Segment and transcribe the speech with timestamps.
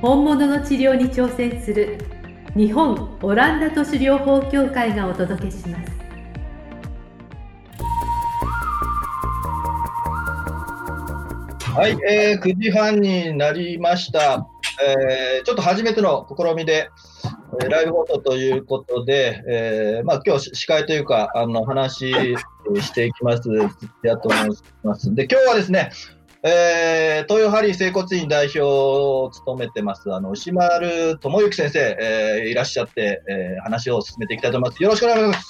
[0.00, 1.98] 本物の治療に挑戦する
[2.54, 5.98] 日本オランダ都市療法協会がお届けします
[11.74, 14.48] はい、えー、9時半になりました。
[14.84, 16.90] えー、ちょっと初めての試みで、
[17.62, 23.48] えー、ライブフォトということで、えー、まあ今日司会というか、あの話していきます、
[24.02, 25.90] やと思いますで、今日はですね、
[26.44, 34.82] えー、東洋ハリー整骨院代表を務めてます、あの、石丸智之先生、えー、いらっしゃって、えー、話を進めていきたいと思います。
[34.82, 35.48] よろしくお願いします。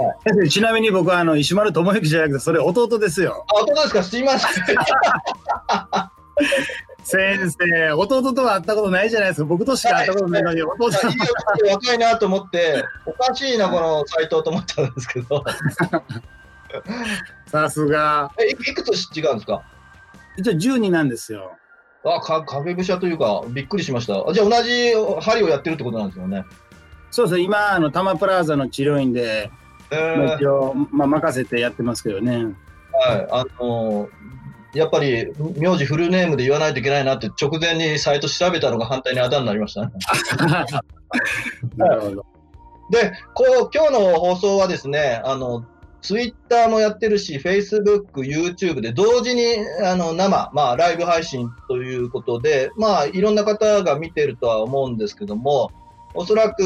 [0.00, 3.44] はい、ちなみに僕はあの石丸智之じゃなくて、それ弟ですよ。
[3.54, 4.02] あ、弟ですか？
[4.02, 4.64] すいません。
[7.02, 9.46] 先生、弟とは会ったことないじゃないですか。
[9.46, 11.12] 僕としか会ったことないのに、弟さん。
[11.70, 15.44] 若いなと思って、おかしいな、この斎藤と思ったんですけど。
[17.50, 18.30] さすが。
[18.40, 19.62] え、いくつ違うんですか？
[20.38, 21.52] 一応12なんですよ。
[22.04, 24.32] あ、か影武者というか、びっくりしました。
[24.32, 26.44] じゃあ同じ針をやってるってことなんですよね。
[27.10, 29.50] そうそう、今、あの、タマプラザの治療院で、
[29.90, 32.36] えー、一応、まあ、任せてやってますけどね。
[32.92, 35.26] はい、あのー、やっぱり
[35.58, 39.90] 名字フルネームで言わないといけないなって直前にサイト調べたのが反対にあだになりましたね。
[41.76, 42.26] なるほど。
[42.90, 45.64] で、こう今日の放送はですね、あの
[46.02, 55.70] ツイッターもやってるし、フェイスブック、YouTube で同時にあの生、まあ、ライブ配信ということで、まあ、いろんな方が見てるとは思うんですけども、
[56.14, 56.62] おそらく、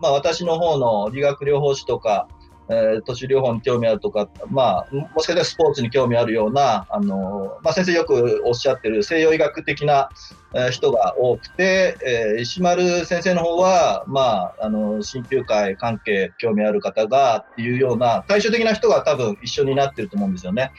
[0.00, 2.28] まあ、私の方の理学療法士とか、
[2.70, 10.08] えー、都市療法に興味あるとか、まあ、もしかしたらスポーツに興味あるような、あのまあ、先生よくおっしゃってる西洋医学的な、
[10.52, 20.72] え、人が多くて、えー、石丸先生の方は、まあ、あの新旧会関係興味ある方がっていうような対照的な人が多分一緒になってると思うんですよね。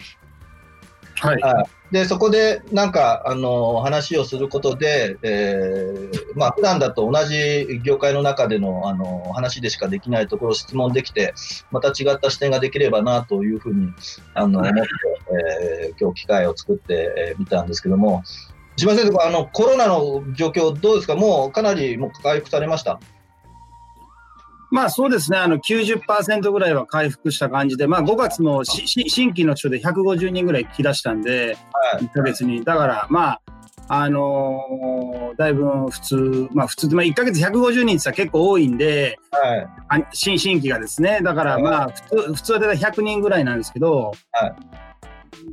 [1.22, 11.34] はい、はい、でそこでなんかあの話をすることで、えーまあ普段だと同じ業界の中でのあの話でしかできないところを質問できて、
[11.70, 13.90] また違った視点ができればなというふうに
[14.34, 14.82] あの思って、
[15.84, 18.24] えー、今日機会を作ってみ、えー、たんですけども、
[18.78, 23.00] 島先生、あのコロナの状況、どうですか、もうかなりもう回復されました？
[24.72, 32.64] まあそうですね、あの90%ぐらいは回復した感じで、まあ5月の新規の人で150人ぐらい来だしたんで、はい、1ヶ月に。
[32.64, 33.42] だからまあ、
[33.90, 39.20] あのー、だいぶ普通、まあ普通で、まあ1ヶ月150人って結構多いんで、
[39.90, 44.56] はい、新新規がですね、だからまあ普通普通は大体100人ぐらいなんですけど、はい。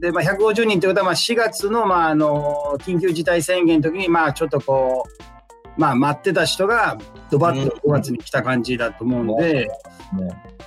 [0.00, 5.37] で、まあ、150人ということは、まあ、4月の、まあ、あの緊急事態宣言の時に、まあ、ちょっとこう、
[5.78, 6.98] まあ、待ってた人が
[7.30, 9.68] ドバッと5月に来た感じだと思うんで、ね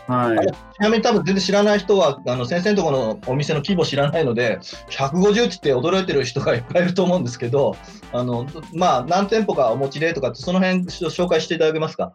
[0.07, 7.75] はい、ちなみに多分全然知らない人はあの先生のところのお店の規模知らないので150ってって驚いてる人がいっぱいいると思うんですけど
[8.11, 12.13] あの、まあ、何店舗かお持ちでとかその辺紹介していただけますか？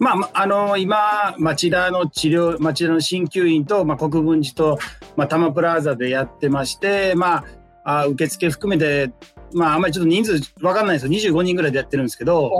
[0.00, 4.78] まあ、あの今、町田の治療、町田の鍼灸院と、まあ、国分寺と、
[5.14, 7.44] まあ、多摩プラザでやってまして、ま
[7.84, 9.12] あ、あ受付含めて
[9.52, 11.12] まあ、あんまりちょっと人数分かんないですよ。
[11.12, 12.50] 25人ぐらいでやってるんですけど、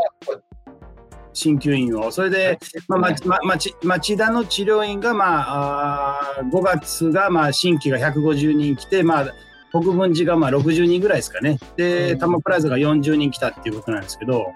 [1.33, 2.11] 鍼灸院を。
[2.11, 2.59] それで、
[2.89, 9.35] まあ、まま町田の治療院が、まあ、あ5月が、まあ、新規が150人来て、まあ、
[9.73, 11.59] 国分寺がまあ60人ぐらいですかね。
[11.77, 14.53] で、多摩プラザが40人来たっていうことなんですけど。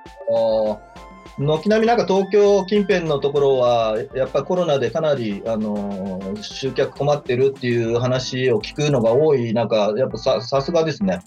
[1.36, 11.20] 軒並みなんか東京近辺のところは、やっぱりコロナでかなり、あの集客困ってるっていう話を聞くのが多い、なんかやっぱささすがですね。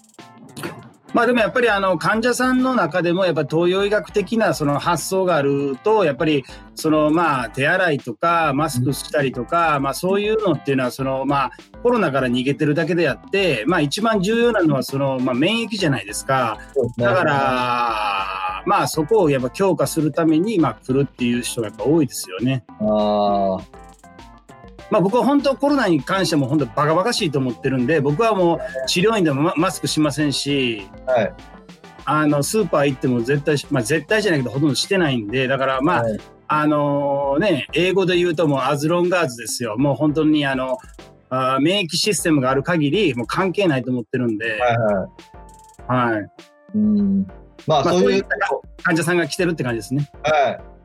[1.18, 16.60] まあでもやっぱりあの患者さんの中でもやっぱ東洋医学的なその発想があるとやっぱりそのまあ手洗いとかマスクしたりとかまあそういうのっていうのはそのまあコロナから逃げてるだけであってまあ一番重要なのはそのまあ免疫じゃないですか。
[16.98, 22.64] だからまあそこをやっぱ強化するためにまあ来るっていう人がやっぱ多いですよね。
[22.80, 23.58] あ
[24.90, 31.34] まあ、僕は本当コロナに関しても本当バカバカしいと思ってるんで僕はもう治療院でもマスクしませんし、はい、
[32.06, 40.78] あのスーパー行っても絶対、まあ、絶対じゃないけどほとんどしてないんでだからまあ、はい、あのね英語で言うともうアズロンガーズですよもう本当にあの
[41.30, 46.14] あ免疫システムがある限り、もう関係ないと思ってるんで、はいはい。
[46.16, 46.32] はい。
[46.76, 47.28] うん。
[47.66, 48.28] まあ、まあ、そういうそういっ、た
[48.84, 50.10] 患者さんが来てるって感じですね。
[50.24, 50.77] はい。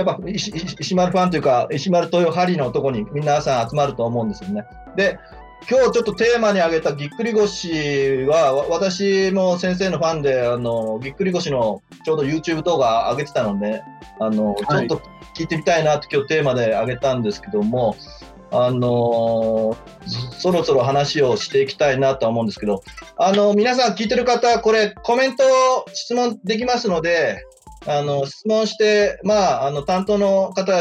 [0.00, 4.64] やっぱ石石石丸ファンというか、石丸という針のとこに皆さん集まると思うんですよね。
[4.96, 5.18] で、
[5.68, 13.82] 今日ちょっとテーマに挙げたぎっくり腰は、わ私も先生のファンで、あのぎっくり腰のちょうど YouTube 動画上げてたので、
[14.18, 15.02] あのちょはいっと
[15.36, 17.96] 聞いてみたいなって今日テーマで挙げたんですけども、
[18.52, 19.76] あの
[20.06, 22.82] そそろそろ話をしていきたいなとは思うんですけど、
[23.16, 25.44] あの皆さん聞いてる方、これコメント、
[25.92, 27.44] 質問できますので、
[27.86, 30.72] あの質問して、まあ、あの担当の方、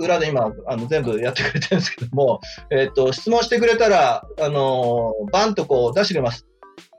[0.00, 6.46] 裏で今あの全部やってくれてるんですけども、えっと質問してくれたら、あのバンとこう出してくれます。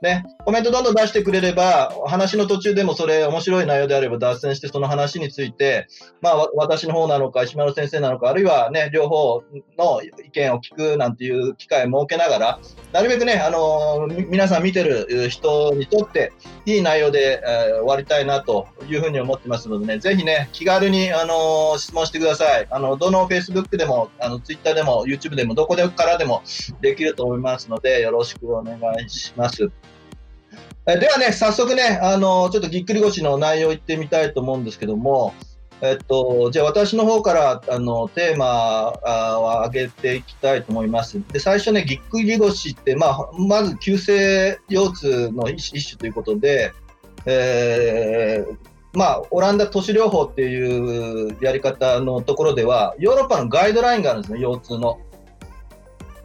[0.02, 5.88] ね、コメントどんどん出してくれれば、話の途中でもそれ面白い内容であれば脱線して、その話について、
[6.20, 9.42] まあ、私の方なのか、石丸先生なのか、あるいはね、両方
[9.76, 12.60] の意見を聞くなんていう機会を設けながら、
[12.92, 16.32] なるべくね、あのみ皆さん見てる人にとって、
[16.64, 22.66] いい内容で、えー終わりたいなというふうに思ってますのでね、ぜひね、気軽に、あの質問してください。
[22.70, 26.42] あの、どの Facebook でも、あの、Twitter でも、YouTube でも、どこでからでも
[26.80, 29.70] できると思いますので、よろしくお願いします。
[30.90, 35.34] えではね、早速ね、あの、ちょっとぎっくり腰の内容いってみたいと思うんですけども、
[35.82, 38.94] えっと、じゃあ私の方からあのテーマ
[39.38, 41.20] を上げていきたいと思います。
[41.30, 46.72] で、最初ね、ぎっくり腰って、まあ、まず急性腰痛の一一種ということで、
[47.26, 48.56] えー
[48.94, 54.98] まあ、オランダ都市療法っていうやり方のところでは、ヨーロッパのガイドラインがあるんですね、腰痛の。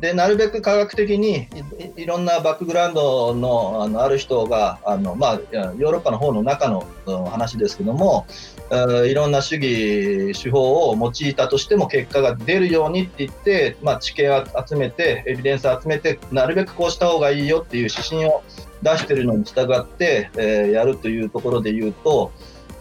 [0.03, 1.47] で、なるべく科学的に
[1.95, 6.85] いろんなバックグラウンドのあのある人が、あのまあ、ヨーロッパの方の中の
[7.29, 8.25] 話ですけども、
[8.69, 18.43] えーいろんな主義、手法を用いたとしても結果が出るようにって言って、まあ、知見を集めて、エビデンスを集めて、なるべくこうした方がいいよっていう指針を
[18.81, 22.33] 出してるのに従って、えーやるというところで言うと、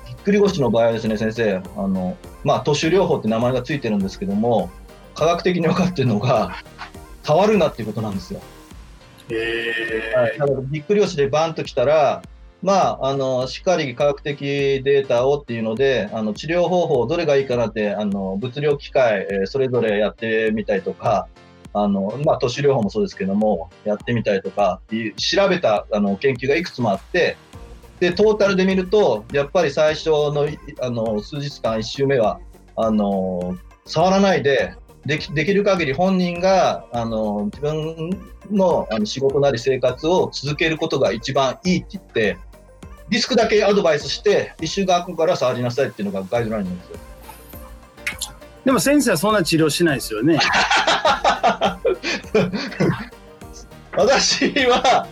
[0.09, 4.73] ぎっくり腰の場合はですね、先生、あのまあ、都市療法って名前がついてるんですけども、
[5.15, 6.57] 科学的に分かってるのが、
[7.27, 8.41] 変わるなっていうことなんですよ。
[9.31, 12.23] えはい、だからぎっくり腰でバンときたら、
[12.63, 14.41] まあ、あのしっかり科学的
[14.85, 21.29] データをっていうので、あの治療方法、どれがいいかなって、あの物理機械、えーそれぞれやってみたりとか、
[21.75, 24.81] あのまあ、都市療法もそうですけども、やってみたりとか
[25.17, 27.37] 調べたあの研究がいくつもあって、
[27.99, 32.41] でトータルで見ると、やっぱり最初のいあの数日間、1週目は
[32.77, 34.75] あの触らないで
[35.07, 38.11] でき、できる限り本人があの自分
[38.51, 42.39] のあの仕事なり生活を続けることが一番いいって言って、
[43.09, 46.99] リスクだけアドバイスして、1週間後から触りなさいっていうのがガイドラインなんですよ。
[48.65, 50.39] でも先生はそんな治療しないですよね。
[53.95, 55.09] 私は、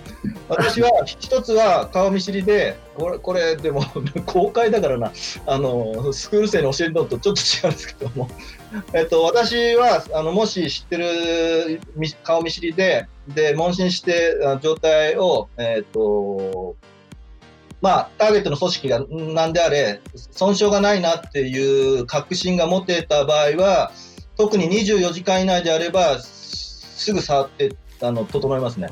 [0.49, 3.85] 私は一つは顔見知りで、これ、これでも
[4.25, 5.13] 公開だからな、
[5.47, 8.31] あの、スクール生に教えるのとちょっと違うんですけども、
[8.95, 16.77] えっと、私は、あの、もし知ってるみ顔見知りで、で、問診して、あ状態を、えっと、
[17.81, 23.93] まあ、ターゲットの組織が何であれ、損傷がないなっていう確信が持てた場合は、
[24.37, 28.91] 特に24時間以内であれば、すぐ触って、あの、整えますね。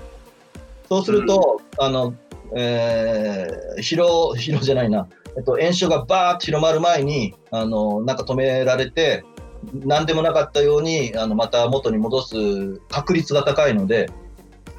[0.88, 2.14] そうすると、あの、
[2.56, 5.06] えー疲労、疲労じゃないな、
[5.36, 9.22] えっと、炎症がバーッと広まる前に、あの、なんか止められて、
[9.84, 14.10] 何でもなかったように、あの、また元に戻す確率が高いので、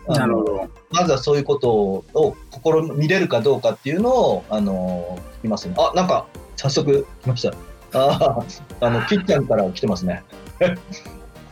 [0.07, 0.69] なるほど。
[0.89, 5.75] まずはそういうことを試みれるかどうかっていうのを、あの聞きますね。
[5.77, 7.53] あ、なんか、早速来ました。
[7.93, 8.39] あ
[8.81, 10.23] あ、あの、きっちゃんから来てますね。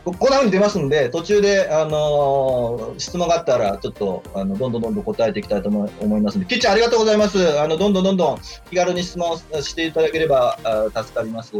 [0.04, 5.86] ここんな風に出ますんで、途中で、あの質問があったら、ちょっと、あの、どんどんどんどん答えていきたいと思
[6.18, 7.60] いますので、きっちゃんありがとうございます。
[7.60, 8.38] あの、どんどんどんどん
[8.70, 11.52] 気軽に質問していただければ、あ助かります。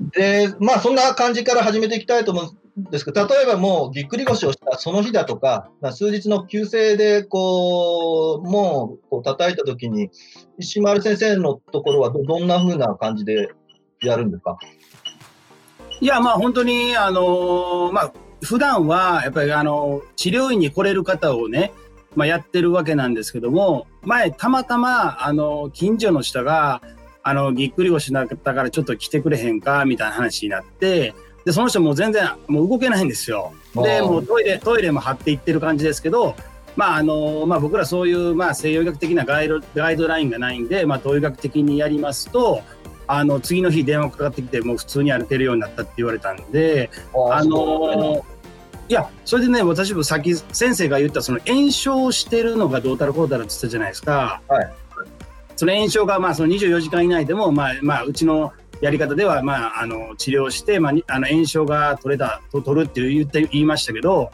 [0.00, 2.42] で、まあ、そんな感じから始めていきたいと思
[2.76, 10.10] うんですけど、例えばもうぎっくり腰をしたその日だとか、まあ数日の急性でこう、もうこう叩いたときに、
[10.58, 13.48] 石丸先生のところはどどんな風な感じで
[14.02, 14.58] やるんですか？
[16.00, 21.72] いや、まあ本当に、あのーまあ、普段は、やっぱりあの、治療院に来れる方をね、
[22.16, 26.82] まあやってるわけなんですけども、前、たまたま、あの、近所の人が、
[27.24, 31.14] あの、ぎっくり腰になったからちょっと来てくれへんか、みたいな話になって、
[31.46, 33.52] で、その人もう全然、もう動けないんですよ。
[33.74, 36.36] で、もうトイレ、トイレも張っていってる感じですけど、
[36.76, 42.62] まああのまあ、僕らそういう、まあ、西洋医学的なガイドガイドラインがないんで、まあ、東医学的にやりますと、
[43.06, 46.90] あの、次の日電話かかってきて、もう普通に歩けるようになったって言われたんで、
[47.30, 48.24] あの
[48.86, 54.42] いや、それでね、私もさっき先生が言った、その炎症してるのがどうたらこうたらって言ったじゃないですか。
[54.46, 54.72] はい。
[55.56, 64.30] その炎症が、まあ、その24時間以内でも、まあ、まあ、うちのやり方では、まあ、あの、治療して、まあ、あの、炎症が取れた、と取るって言って、言いましたけど、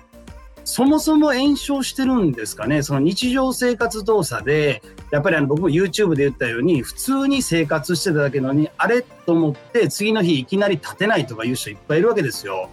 [0.65, 2.83] そもそも炎症してるんですかね？
[2.83, 12.69] その日常生活動作で、やっぱりあの僕も YouTube で言ったように、普通に生活してただけのに、あれと思って次の日いきなり立てないとかいう人いっぱいいるわけですよ。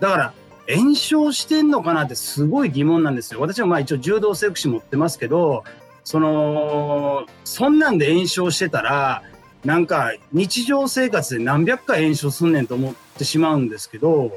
[0.00, 0.32] だから、
[0.68, 3.40] 炎症してんのかなってすごい疑問なんですよ。
[3.40, 5.64] 私もまあ一応柔道整復師持ってますけど、
[6.10, 9.22] その、そんなんで炎症してたら、
[9.64, 14.32] なんか日常生活で何百回炎症すんねんと思ってしまうんですけど、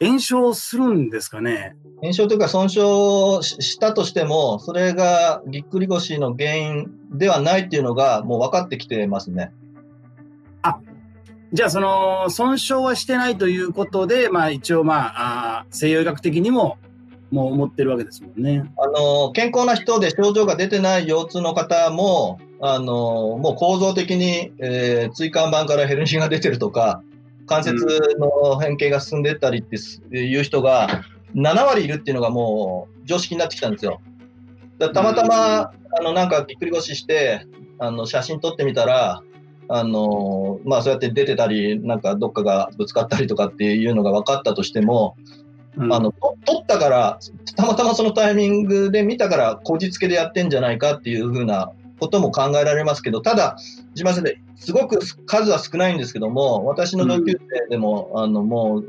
[0.00, 1.74] 炎症するんですかね？
[2.00, 2.80] 炎症というか損傷
[3.42, 9.52] したとしても、それがぎっくり腰の原因ではないっていうのがもう分かってきてますね。
[10.62, 10.78] あ、
[11.52, 16.78] じゃあその損傷はしてないということで、まあ一応まあ、あ西洋医学的にも
[17.34, 18.64] もう思ってるわけですもんね。
[18.78, 27.02] あの、健康な人で症状が出てない腰痛の方も、あの、もう構造的に、えー、椎間板からヘルニアが出てるとか、
[27.46, 27.84] 関節
[28.20, 29.76] の変形が進んでいったりって
[30.16, 31.02] いう人が
[31.34, 34.00] 7割いるっていうのがもう常識になってきたんですよ。
[34.78, 35.72] たまたま、あ
[36.02, 37.46] の、なんかぎっくり腰して、
[37.80, 39.22] あの、写真撮ってみたら、
[39.68, 45.16] あの、まあそうやって出てたり、なんかどっかがぶつかったりとかっていうのが分かったとしても、
[45.76, 47.18] うん、あの、撮ったから、
[47.56, 54.24] たまたまそのタイミングで見たから、こじつけでやってんじゃないかっていうふうなことも考えられますけど、ただ、すみません、
[54.56, 58.84] すごく数は少ないんですけども、私の同級生でも、うん、あの、もう、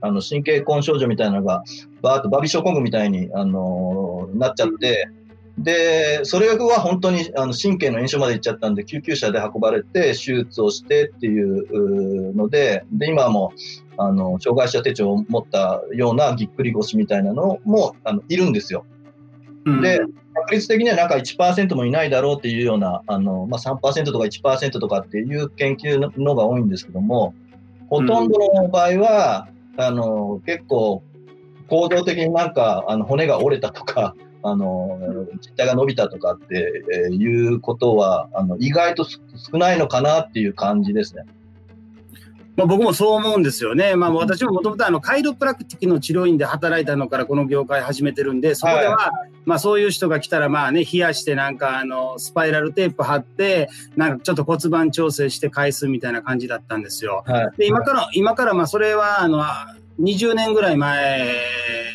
[0.00, 1.64] あの、神経根症状みたいなのが、
[2.02, 5.08] バーッとバビ症候群みたいに、あの、なっちゃって、
[5.58, 13.52] で、それは本当にあの神経の炎症までいっちゃったんで、救急車で運ばれて、手術をしてっていうので、で、今も、
[13.96, 18.84] あの、障害者手帳を持ったようなぎっくり腰みたいなのも、あの、いるんですよ。
[19.82, 20.00] で、
[20.34, 27.34] 確率的にはなんか1%もいないだろうっていうような、あの、まあ、3%とか1%とかっていう研究のが多いんですけども、
[27.88, 31.02] ほとんどの場合は、あの、結構、
[31.68, 34.98] 構造的になんか、あの、骨が折れたとか、 あの、
[35.40, 36.54] 実体が伸びたとかって
[37.10, 39.20] いうことは、あの、意外と少
[39.54, 41.22] ないのかなっていう感じですね。
[42.56, 43.96] まあ、僕もそう思うんですよね。
[43.96, 49.12] まあ、私ももともとあのカイロプラクティックの治療院で働いたのからこの業界始めてるんで、そこでは、
[49.44, 57.24] まあそういう人が来たらまあね、冷やしてなんかあのスパイラルテープ貼って、なんかちょっと骨盤調整して返すみたいな感じだったんですよ。
[57.56, 59.42] で今から、今からまあそれはあの、
[60.00, 61.36] 20年ぐらい前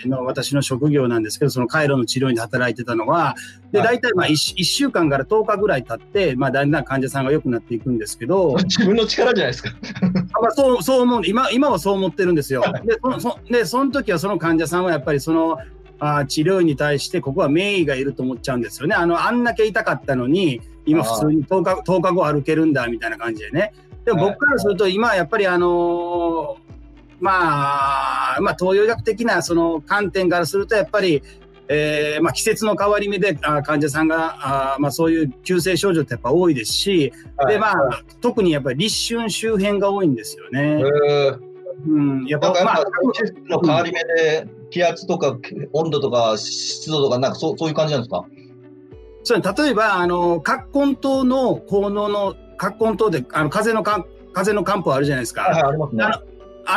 [0.06, 3.36] の私の職業なんですけど、その回路の治療院で働いてたのは、
[3.72, 8.56] で、大体まあ 1, 1週間から10日ぐらい経って、まあだんだん患者さんが良くなっていくんですけど。
[8.64, 9.72] 自分の力じゃないですか。
[10.42, 11.22] まあそう、そう思う。
[11.26, 12.64] 今、今はそう思ってるんですよ。
[12.86, 15.58] で、そそで、その時はその患者さんはやっぱりその、
[16.02, 18.96] あ治療院に対してここは名医がいると思っちゃうんですよね。
[18.96, 23.74] あの、あんだけ痛かったのに、今普通に10日 ,10 日後歩けるんだみたいな感じでね。
[24.06, 26.70] でも僕からすると今やっぱりあのー
[27.20, 31.22] まあ、まあ、東洋医学的なその観点からすると、やっぱり、
[31.72, 40.84] えー、まあ、季節の変わり目であ患者さんが、あまあ、そういう急性症状ってやっぱ多いですし、はい、で、まあ、特にやっぱり立春周辺が多いんですよね。
[41.88, 42.84] うん、やっぱ、まあ、
[43.14, 45.38] 季節の変わり目で、気圧とか
[45.74, 48.26] 温度とか湿度とか、なんかそうそういう感じなんですか？
[49.24, 55.42] そう例えば、あの、葛根湯の効能の、葛根湯で、あの、風のか風の漢方あるじゃないですか。
[55.42, 56.04] はい、はい、ありますね。
[56.04, 56.24] あ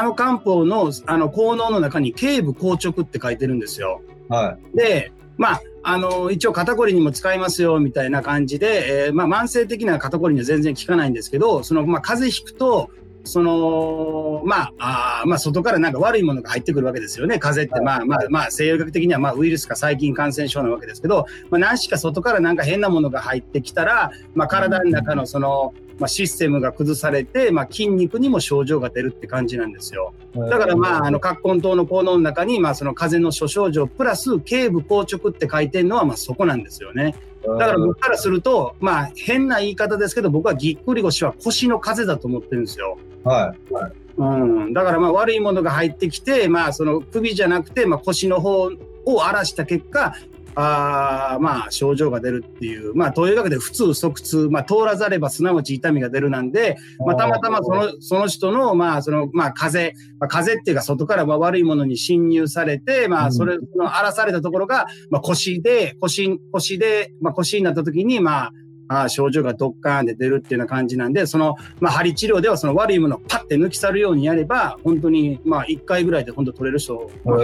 [0.02, 4.00] の漢方のあの効能の中に頸部硬直って書いてるんですよ。
[4.28, 12.90] はい、で、まあ、あの一応肩こりにも使いますよみたいな感じで、えー、まあ、慢性的な肩こりには全然効かないんですけどその、まあ、風邪ひくと
[13.24, 17.38] その、まあ、あまあ、外からなんか悪いものが入ってくるわけですよね。
[17.38, 30.14] 風邪って、まあ、まあ、まあ、西洋学的には、まあ、ウイルスか細菌感染症なわけですけど、まあ、何しか外からなんか変なものが入ってきたら、まあ、体の中のその、まあ、システムが崩されて、まあ、筋肉にも症状が出るって感じなんですよ。
[30.34, 37.14] だからまあ、あの、葛根湯の効能の中に、まあ、その風邪の諸症状プラス、頸部硬直って書いてるのは、まあ、そこなんですよね。
[37.42, 42.98] だから僕からすると、まあ、変な言い方ですけど、僕はぎっくり腰は腰の風邪だと思ってるんですよ。
[43.24, 43.72] はい。
[43.72, 44.24] はい、う
[44.68, 44.72] ん。
[44.72, 48.70] だからまあ、悪いものが入ってきて、まあ、その首じゃなくて、まあ、腰の方
[49.04, 50.14] を荒らした結果、
[50.54, 68.52] あまあ、症状が出るっていう、まあ、東洋医学で普通、即痛、まあ、通らざればすなわち痛みが出るなんで、まあ、たまたまその、その人の、まあ、その、まあ、風、まあ、風っていうか、外から悪いものに侵入されて、まあ、それ、の荒らされたところが、まあ、腰で、腰、腰で、まあ、腰になった時に、まあ、
[68.88, 77.38] あ症状がドッカーンで出るっていうような感じなんで、その、まあ、針治療ではその悪いものをパッて抜き去るようにやれば、本当に、まあ、1回ぐらいで本当取れる人、まあ、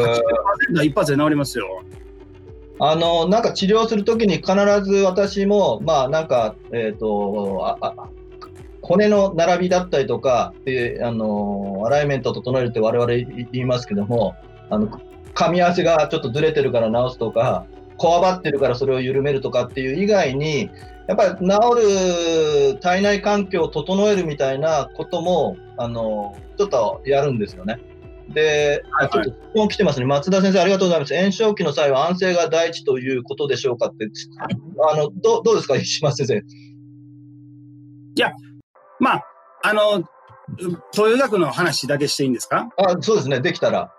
[0.72, 1.82] 80%一発で治りますよ。
[2.80, 7.76] あの、なんか治療するときに必ず私も、まあなんか、え、ー、と、
[8.82, 14.34] 骨の並びだったりとか、えあの、アライメントを整えるって我々言いますけども、
[14.70, 14.88] あの、
[15.34, 17.66] 噛み合わせがちょっとずれてるから直すとか、
[17.96, 20.70] こわばってるからそれを緩めるとかっていう以外に、
[21.08, 27.78] やっぱり治る体内環境を整えるみたいなことも、あの、ちょっとやるんですよね。
[28.34, 30.06] で、はいちょっと質問来てますね。
[30.06, 31.16] 松田先生、ありがとうございます。
[31.16, 34.06] 炎症期の際は安静が第一ということでしょうかって、
[34.90, 36.34] あの、どどうですか、石松先生。
[38.16, 38.32] いや、
[39.00, 39.24] まあ、
[39.62, 40.04] あの、
[40.92, 42.68] 東洋医学の話だけしていいんですか？
[42.76, 43.92] あそうですね、できたら。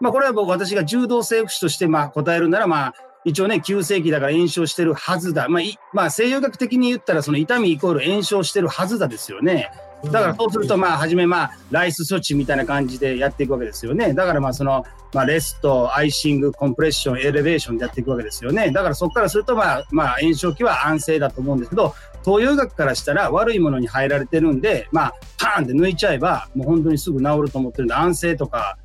[0.00, 5.48] まあ、これは僕、私が柔道整復師としてまあ答えるなら、まあ、一応ね、急性期だから炎症してるはずだ。
[5.48, 5.62] まあ、
[5.92, 9.70] まあ、西洋学的に言ったら、その痛みイコール炎症してるはずだですよね。
[10.04, 14.12] だからそうすると、まあ、初め、まあ、ライス措置みたいな感じでやっていくわけですよね。
[14.12, 14.84] だから、まあ、その、
[15.14, 18.70] まあ、レスト、アイシング、コンプレッション、エレベーションでやっていくわけですよね。
[18.72, 28.76] だからそこからすると、まあ、まあ、炎症期は安静だと思うんですけど、東洋医学からしたら悪いものに入られてるんで、まあ、パーンって抜いちゃえば、もう本当にすぐ治ると思ってるんで、安静とか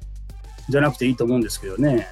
[0.70, 2.10] じゃなくていいと思うんですけどね。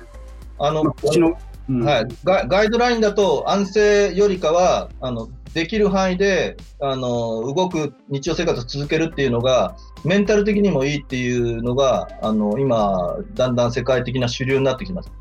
[0.60, 1.38] あの、まあ、うちの、
[1.70, 15.12] うん、はい、ガイドラインだと安静よりかはあのできる範囲であの動く日常生活を続けるっていうのがメンタル的にもいいっていうのがあの今だんだん世界的な主流になってきます。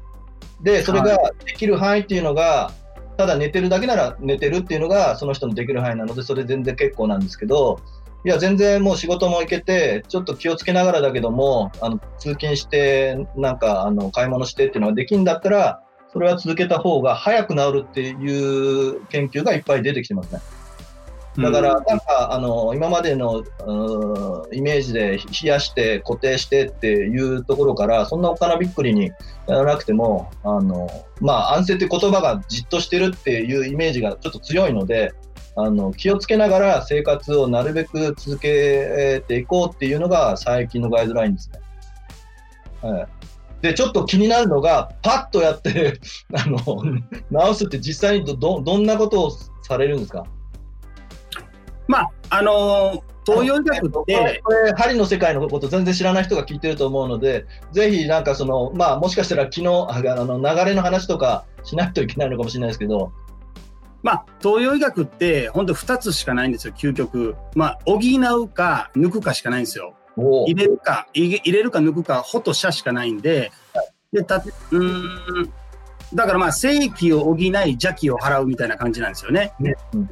[0.62, 2.72] でそれができる範囲っていうのが、
[3.16, 7.80] ただ寝てるだけなら寝てるっていうのがその人のできる範囲なのでそれ全然結構なんですけど
[8.24, 15.82] いや全然もう仕事も行けてちょっと気をつけながらだけどもあの通勤してなんかあの買い物してっていうのができるんだったら
[16.16, 20.40] それは続けた方が早く治るっていう研究がいっぱい出てきてますね。
[21.36, 23.44] だから、なんか、あの、今までの、
[24.50, 29.10] イメージで冷やして固定してっていうところから、そんなおっかなびっくりに
[29.46, 30.88] やらなくても、あの、
[31.20, 35.12] まあ、安静って言葉がじっとしてるっていうイメージがちょっと強いので、
[35.54, 41.60] あの、気をつけながら生活をなるべく続けていこうっていうのが最近のガイドラインですね。
[42.80, 43.06] はい。
[43.66, 46.00] で、ちょっと気になるのが、パッとやって
[46.32, 46.60] あの、
[47.30, 49.30] 直すって実際にど、ど、どんなことを
[49.62, 50.24] されるんですか？
[51.88, 54.40] まあ、あのー、東洋医学って。
[54.44, 63.12] これ、針の世界のこと全然知らない人が聞いてると思うので、ぜひなんかその、まあ、もしかしたら昨日、あの、流れの話とかしないといけないのかもしれないですけど、
[64.02, 67.34] まあ、東洋医学って本当2つしかないんですよ、究極。
[67.56, 69.94] まあ、補うか抜くかしかないんですよ。
[70.16, 73.52] 入れるか、入れるか抜くか、ほとしゃしかないんで、
[74.12, 75.52] でたうん
[76.14, 79.52] だからまあ、正規を補い、邪気を払うみたいな感じなんですよね。
[79.58, 80.10] ねうん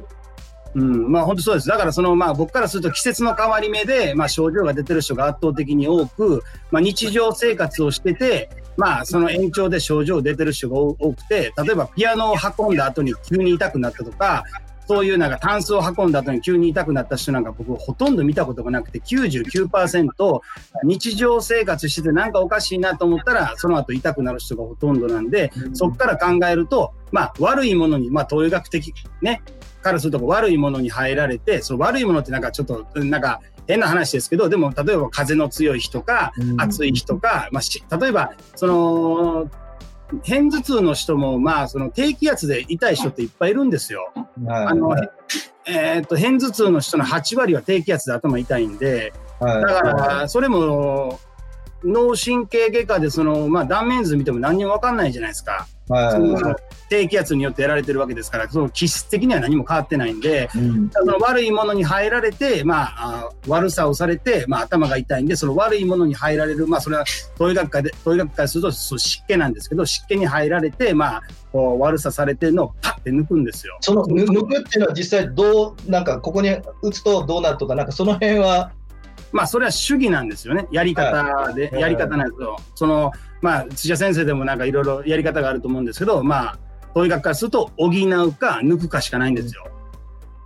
[0.75, 1.69] うん、まあ本当そうです。
[1.69, 14.43] だからそのまあ僕からすると季節の変わり目で、まあ症状が出てる人が圧倒的に多く、まあ日常生活をしてて、まあその延長で症状出てる人が多くて、例えばピアノを運んだ後に急に痛くなったとか、
[14.87, 20.39] そういうなんかタンスを運んだ後に急に痛くなった人なんか僕ほとんど見たことがなくて99%
[20.83, 29.41] 日常生活しててなんかおかしいなと思ったらその後痛くなる人がほとんどなんで、そこから考えると、まあ悪いものに、まあ東洋学的ね、
[29.81, 39.49] からすると悪いものに入られて、その悪いものってなんかちょっと、なんか変な話ですけど、でも例えば風の強い日とか、暑い日とか、まあ、例えば、その、
[40.27, 44.11] 片頭痛の人も、まあ、その低気圧で痛い人っていっぱいいるんですよ。
[44.47, 44.95] あの、
[45.65, 51.19] えっ、と、片頭痛の人の8割は低気圧で頭痛いんで、だから、それも、
[51.85, 55.67] 脳神経外科でその、まあ、断面図見ても何にも分かんないじゃないですか。
[55.87, 67.05] はい、低気圧によってやられてるわけですから、その気質的には何も変わってないんで、うん、その悪いものに入られて、まあ、悪さをされて、まあ、頭が痛いんで、その悪いものに入られる、まあ、それは、
[67.37, 71.21] 東医学科で、東医学科すると、そう湿気なんですけど、湿気に入られて、まあ、
[71.51, 73.77] こう悪さされてるのをパッて抜くんですよ。
[73.81, 76.49] その抜くっていうのは実際どう、なんかここに
[76.81, 78.71] 打つとどうなるとか、なんかその辺は
[79.35, 80.65] まあ、それは主義なんですよね。
[80.71, 86.59] やり方で、やり方なんですけど、その、まあ、土屋先生でもなんかいろいろやり方があると思うんですけど、まあ、
[86.93, 89.67] 東医学からすると補うか抜くかしかないんですよ。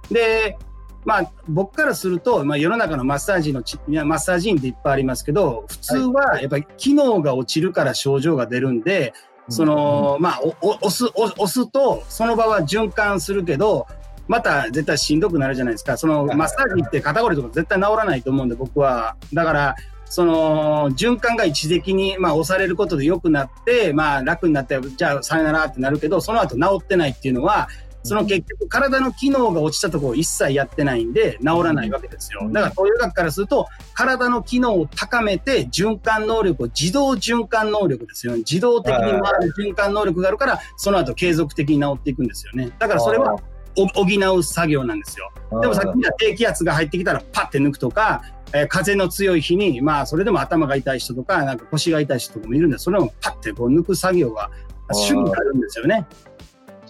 [0.09, 0.57] で、
[1.05, 9.13] まあ、僕からすると、まあ、世の中のマッサージのいやマッサージ院っていっぱいありますけど、普通はやっぱり機能が落ちるから症状が出るんで、
[9.49, 13.85] その、まあ、押す、押すと、その場は循環するけど、
[14.29, 15.97] また絶対しんどくなるじゃないですか。
[15.97, 19.17] そのマッサージって肩こりとか絶対治らないと思うんで、僕は。
[19.33, 27.69] だから、その循環が一時的に、まあ、押されることで良くなって、まあ、楽になって、じゃあさよならってなるけど、その後治ってないっていうのは、
[28.03, 32.47] その結局体の機能が落ちたところを一切やってないんで治らないわけですよ。
[32.51, 38.39] だから東洋医学からすると体の機能を高めて循環能力を自動循環能力ですよね。
[38.39, 39.13] 自動的に回
[39.45, 42.71] る循環能力があるからその後継続的に治っていくんですよね。
[42.79, 43.35] だからそれは
[43.75, 45.31] 補う作業なんですよ。
[45.61, 48.21] でもさっき言った低気圧が入ってきたらパッて抜くとか、
[48.53, 54.49] えー、風の強い日に、まあそれでも頭が痛い人とか、なんか腰が痛い人とかもいるんで、それをパッてこう抜く作業が
[54.91, 56.05] 主になるんですよね。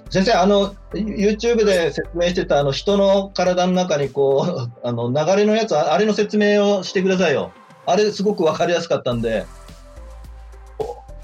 [0.10, 7.52] 先生、あの、YouTube で説明してた、あの、人の体の中にこう、 あの、流れのやつ、あれの説明をしてくださいよ。
[7.86, 9.46] あれ、すごくわかりやすかったんで。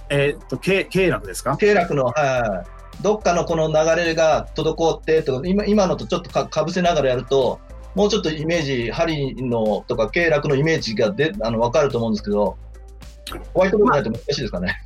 [0.10, 1.58] えー、っと、経絡ですか？
[1.58, 2.75] 経絡の、はい。
[3.02, 7.60] どっかのこの流れが滞ってとか、今今のとちょっとかかぶせながらやると、
[7.96, 12.58] もうちょっとイメージ、針のとか経絡のイメージがであの分かると思うんですけど、
[13.54, 14.82] ホワイトボードないと難しいですかね？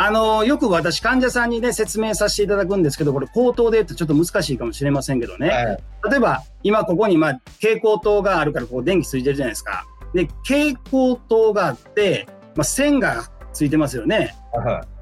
[0.00, 5.48] あの、よく私、患者さんにね、説明させていただくんですけど、これ、口頭で言うとちょっと難しいかもしれませんけどね。
[5.48, 9.84] はい、例えば、今ここに、まあ、蛍光灯があるから、こう、電気ついてるじゃないですか。
[10.14, 14.36] で、蛍光灯があって、まあ、線がついてますよね。
[14.52, 14.97] はい、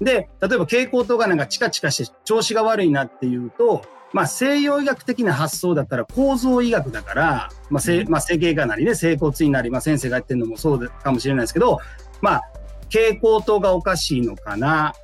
[0.00, 11.80] で、例えば蛍光灯がなんかチカチカして調子が悪いなっていうと、まあ、西洋医学的な発想だったら構造医学だから、まあ、せまあ、整形がなりね、整骨院なり、まあ、先生がやってるのもそうかもしれないですけど、
[12.20, 12.42] まあ、
[12.84, 14.94] 蛍光灯がおかしいのかな、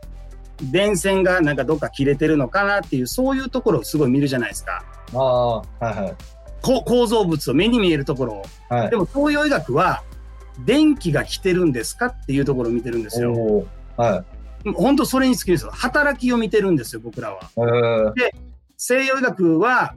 [0.70, 4.84] 電線がなんかどっか切れてるのかなっていう、そういうところをすごい見るじゃないですか。
[5.14, 6.14] ああ、はいはい。
[6.62, 8.44] 構造物を目に見えるところを。
[8.68, 10.04] はい、でも東洋医学は、
[10.64, 13.64] 電気が来てるんですかっていうところを見てるんですよ。
[13.96, 14.24] はい。
[14.74, 15.70] 本当それにつきですよ。
[15.72, 18.12] 働きを見てるんですよ、僕らは。
[18.14, 18.34] で、
[18.76, 19.94] 西洋医学は、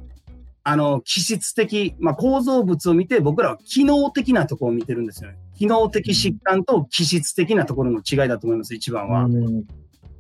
[0.64, 5.38] あの、気質的、まあ、構造物を見て、僕らは機能的なところを見てるんですよね。
[5.56, 9.28] 機能的疾患と気質的なところの違いだと思います、一番は。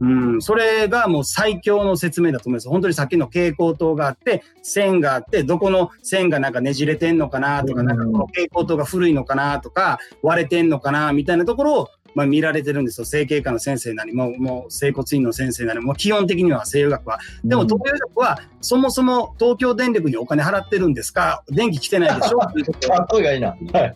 [0.02, 2.70] うん、それがもう最強の説明だと思います。
[2.70, 13.06] 本当にさっきの蛍光灯があって、線があって、どこの線がなんかねじれてんのかなとか、なんかこの蛍光灯が古いのかなとか、割れてんのかなみたいなところを、まあ、見られてるんですよ。
[13.06, 17.20] 整形科の先生なり、もう、もう、整骨院の先生なり、もう基本的には西洋学は。
[17.44, 21.44] でも東洋学は、そもそも東京電力にお金払ってるんですか？
[21.50, 22.40] 電気来てないでしょ？
[22.40, 22.48] か
[23.04, 23.50] っこいいがいいな。
[23.50, 23.96] はい。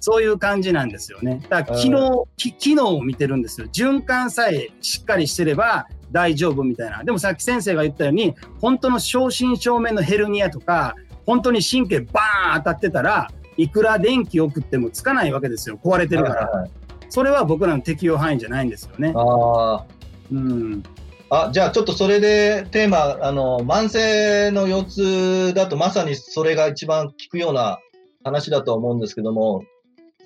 [0.00, 1.40] そういう感じなんですよね。
[1.48, 3.68] だから機能、機能を見てるんですよ。
[3.72, 7.04] 循環さえしっかりしてれば大丈夫みたいな。
[7.04, 15.78] でもさっき先生が言ったように、本当の正真正銘のヘルニアとか、本当に神経バーン当たってたら、いくら電気送ってもつかないわけですよ。
[15.82, 16.68] 壊れてるから。
[17.12, 19.12] それは僕らの適用範囲じゃないんですよね。
[19.14, 19.84] ああ。
[20.32, 20.82] うん。
[21.28, 24.84] あ、じゃあちょっとそれでテーマ、あの、慢性の腰
[25.50, 27.80] 痛だとまさにそれが一番効くような
[28.24, 29.62] 話だと思うんですけども、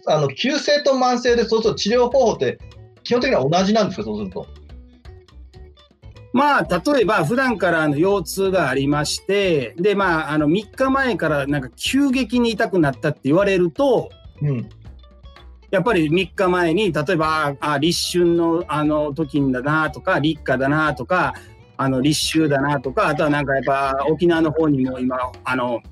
[0.07, 2.61] あの、急性と慢性で、そうすると治療方法って
[3.03, 4.47] 基本的には同じなんですか、そうすると？
[6.33, 14.69] まあ、例えば、普段からあの腰痛がありまして、で、まあ、あの、3日前からなんか急激に痛くなったって言われると、うん。
[15.71, 21.35] やっぱり3日前に、例えば、あ、立春のあの時だなとか、立夏だなとか、
[21.77, 25.83] あの、立秋だなとか、あとはなんかやっぱ沖縄の方にも今、あの、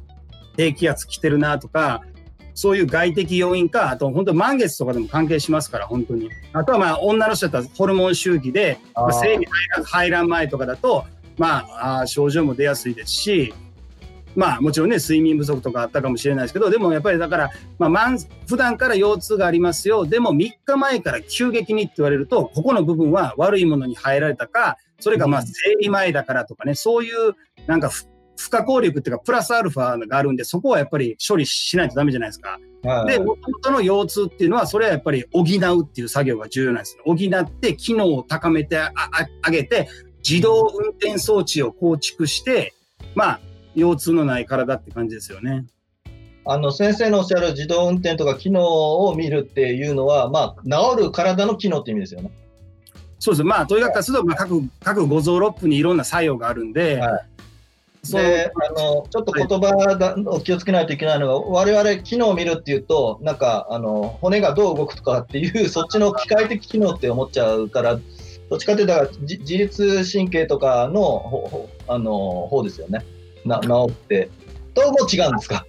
[0.57, 2.03] 低気圧来てるなとか、
[2.55, 6.31] そういう外的要因か、あと本当満月とかでも関係しますから、本当に。
[6.53, 9.47] あとはまあ女の人だったらホルモン周期で、まあ、生理
[9.85, 11.05] 排卵前とかだと、
[11.37, 13.55] まああ症状も出やすいですし、
[14.37, 18.17] まあもちろんね、睡眠不足とかあったかもしれないですけど、でもやっぱりだから、まあ、
[18.49, 20.07] 普段から腰痛がありますよ。
[20.07, 27.35] でも3日前から急激にって言われると、ここの部分は悪いものに入られたか、それかまあ生理前だからとかね、そういう
[27.67, 27.91] なんか
[28.37, 32.59] 不可抗力っていうか、プラスアルファがあるんで、そこはやっぱり処理しないとダメじゃないですか。
[32.83, 36.99] はい、で、もともとの腰痛っていうのは、それはやっぱり補うっていう作業が重要なんです。
[37.05, 38.93] 補って機能を高めてあ
[39.51, 39.89] げて、
[40.29, 42.75] 自動運転装置を構築して、
[43.15, 43.41] まあ、
[43.75, 45.67] 腰痛のない体って感じですよね。
[46.47, 52.31] あの先生のおっしゃる自動運転とか機能を見るっていうのは、まあ、治る体の機能って意味ですよね。
[53.19, 53.45] そうです。
[53.45, 57.35] まあ、とにかくすると、まあ、各、各五臓六腑にいろんな作用があるんで、はい
[58.13, 67.99] であのちょっと言葉を気をつけないといけないのが、我々機能を見るっていうと、なんかあの骨がどう動くとかっていう、そっちの機械的機能って思っちゃうから、
[68.51, 73.05] どっちかっていうと、自律神経とかのあの方ですよね、
[73.45, 74.31] な治って。
[74.75, 75.67] どうも違うんですか？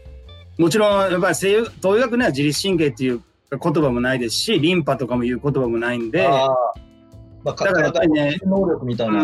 [0.57, 9.23] もちろん、やっぱり西洋東洋学には自律神経っていう言葉もないですし、リンパとかもいう言葉もないんで、まあ、だからやっぱりね、能力みたいな。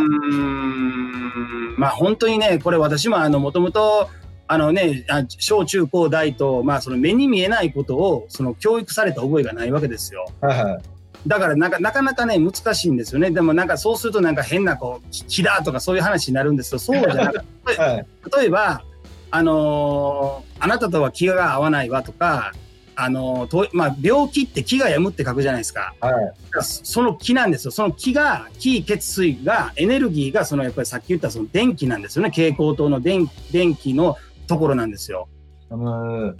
[1.77, 4.09] まあ本当にね、これ私もあの、もともと、
[4.47, 5.05] あのね、
[5.39, 10.25] 小中高大と、まあその目に見えないことを、その教育された覚えがないわけですよ。
[10.41, 10.81] はいはい。
[11.27, 13.31] だからなかなかなかね、難しいんですよね。
[13.31, 17.45] でもなんかそうするとなんか変なこう、気だとかそういう話になるんですけど、そうじゃなくて、
[17.79, 18.05] はい、
[18.37, 18.83] 例えば、
[19.29, 22.53] あのー、あなたとは気が合わないわとか、
[22.95, 25.95] あのとまあ、病気って気が病むって書くじゃないですか。
[26.01, 27.71] はい、その気なんですよ。
[27.71, 32.29] その気が、気、血水が、エネルギーが、そのやっぱりさっき言ったその電気なんですよね。
[32.29, 35.29] 蛍光灯の電電気のところなんですよ。
[35.69, 36.37] うん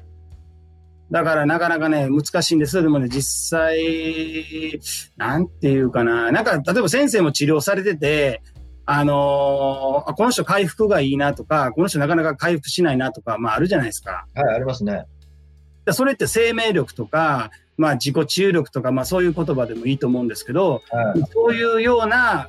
[1.12, 4.80] だからなかなかね、難しいんですでもね、実際、
[5.18, 6.32] なんていうかな。
[6.32, 8.42] なんか、例えば先生も治療されてて、
[8.86, 14.26] あのー、この人回復がいいなとか、この人なかなか回復しないなとか、まああるじゃないですか。
[14.34, 15.06] はい、ありますね。
[15.92, 22.48] それって生命力とか、まあ自己治癒力とか、まあそういう言葉でもいいと思うんですけど、はい、そういうような、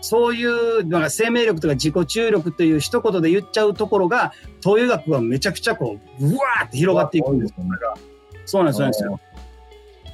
[0.00, 4.32] そういうのが生命力とか自己治癒力という一言で言っちゃうところが、
[4.62, 7.56] 東洋学はめちゃくちゃこう、ぶわーって広がっていくんですよ。
[8.46, 9.20] そうなんですよ。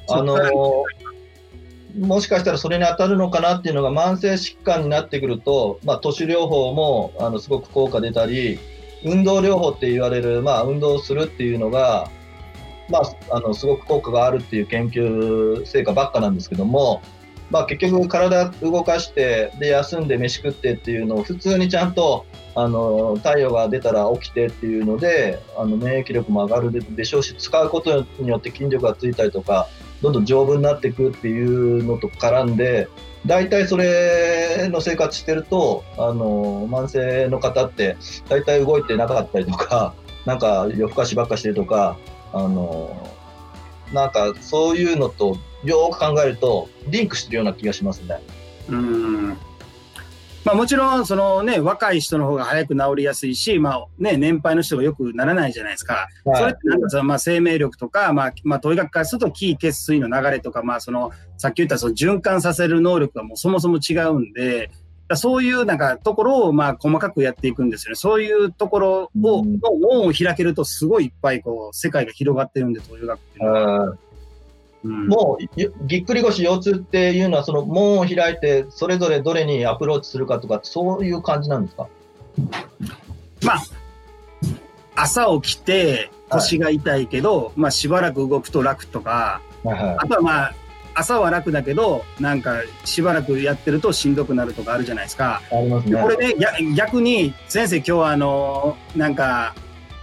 [0.09, 8.59] あのー、もしかしたらそれに当たるのかなっていうのが慢性疾患になってくると、まあ、都市療法もあのすごく効果出たり、
[9.03, 12.09] 運動療法って言われる、まあ、運動するっていうのが、
[12.89, 17.01] まあ、あのすごく効果があるっていう研究成果ばっかなんですけども、
[17.51, 29.67] まあ、結局体動かしてで休んで飯食ってっていうのを普通にちゃんとあの太陽が出たら起きてっていうのであの免疫力も上がるでしょうし使うことによって筋力がついたりとか
[30.01, 32.87] どんどん丈夫になっていくっていうのと絡んで
[33.25, 37.97] 大体それの生活してるとあの慢性の方って
[38.29, 39.93] 大体動いてなかったりとか
[40.25, 41.97] なんか夜更かしばっかしてるとか
[42.33, 43.14] あの
[43.95, 48.19] なんかそういうのとよく考えるとリンクしてるような気がしますね。
[48.69, 49.37] うん
[50.43, 56.07] まあ、もちろん、そのね、若い人の方が早く治りやすいし、まあね、年配の人がよくならないじゃないですか。
[56.23, 64.69] はい、それってなんかその、まあ、生命力とか、まあ、まあ、統医学からすると、気血水の流れとか、まあ、その、さっき言ったその循環させる能力がもうそもそも違うんで、
[65.13, 67.95] そういうなんかところをまあ細かくやっていくんですよね。
[67.95, 73.97] そういうところを、の門を開けるとすごいいっぱいこう世界が広がってるんで、東洋学っていうのは。
[74.83, 81.87] もうぎっくり腰腰痛っていうのはその門を開いてそれぞれどれにアプローチするかとかそういう感じなんですか？
[83.43, 83.63] まあ
[84.95, 90.53] 朝起きて腰が痛いけど、はい、まあしばらく動くと楽とか、はいはい、あとはまあ
[90.95, 95.41] 朝は楽だけどなんかしばらくやってるとしんどくなるとかあるじゃないですか。
[95.51, 96.01] ありますね。
[96.01, 96.35] これね
[96.73, 99.53] 逆に先生今日はあのなんか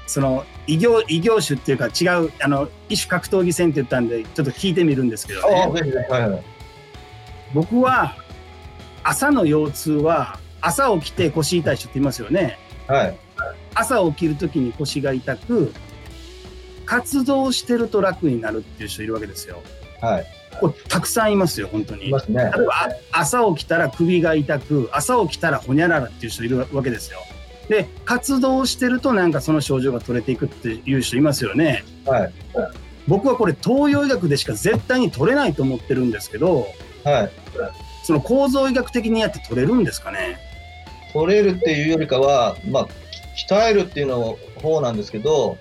[0.06, 5.54] その異業異業種っていうか違うあの異種格闘技戦って言ったんでちょっと聞いてみるんですけどね。
[5.54, 6.42] はいはい、
[7.54, 8.14] 僕は
[9.02, 12.58] 朝の腰痛は朝起きて腰痛い人っていますよね。
[12.86, 13.18] はい、
[13.74, 15.72] 朝起きるときに腰が痛く
[16.84, 19.62] 活動してると楽になるっていう人いるわけですよ。
[20.02, 20.41] はい。
[20.60, 22.08] これたくさんいますよ本当に。
[22.08, 22.42] いますね。
[22.42, 27.18] 例えば朝起きたら首が痛く朝起きたらほにゃららっていう人いるわけですよ。
[27.68, 31.84] で活動してるとなんかその症状が取れていくっていう人いますよね。
[32.04, 32.32] はい、
[33.06, 36.66] 僕はこれ東洋医学でしか絶対に取れないと思ってるんですけど、
[37.04, 37.30] はい、
[38.04, 40.38] その構造医学的にやって取れるんですかね？
[41.12, 42.88] 取れるっていうよりかは、まあ、
[43.48, 45.56] 鍛えるっていうの方なんですけど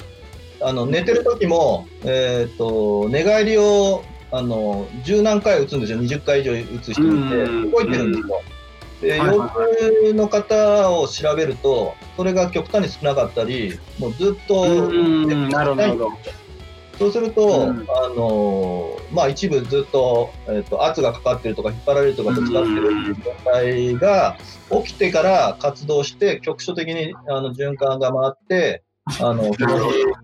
[0.62, 6.00] あの寝てる時も、えーと、寝返りをあの十何回打つんですよ。
[6.00, 8.42] 20回以上打つ人いて動いてるんですよ。
[9.02, 9.50] で、腰
[10.10, 14.66] 痛の方を調べると、それが極端に少なかったり、もうずっと、
[15.50, 16.12] なるほど。
[17.02, 24.38] そうすると、うん、あのまあ、一部ずっと,、えーと、圧がかかってるとか引っ張られるとかぶつかってるっていう状態が
[24.84, 29.52] 起きてから活動して局所的にあの循環が回ってあの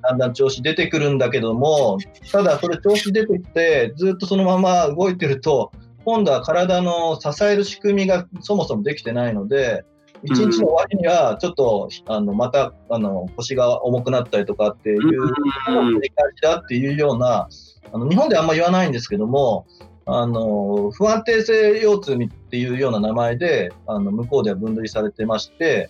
[0.02, 1.98] だんだん調子出てくるんだけども
[2.32, 5.72] ただそれ調子出てきてずっとそのまま動いてると
[6.08, 9.84] 今度は体の支える仕組みがそもそもできてないので、
[10.24, 17.50] 一日の終わりにはちょっと、あのまたあの腰が重くなったりとかっていう繰り返しだっていうような、
[17.92, 19.68] あの日本ではあんま言わないんですけども、
[20.06, 25.90] あの不安定性腰痛っていうような名前であの向こうでは分類されてまして、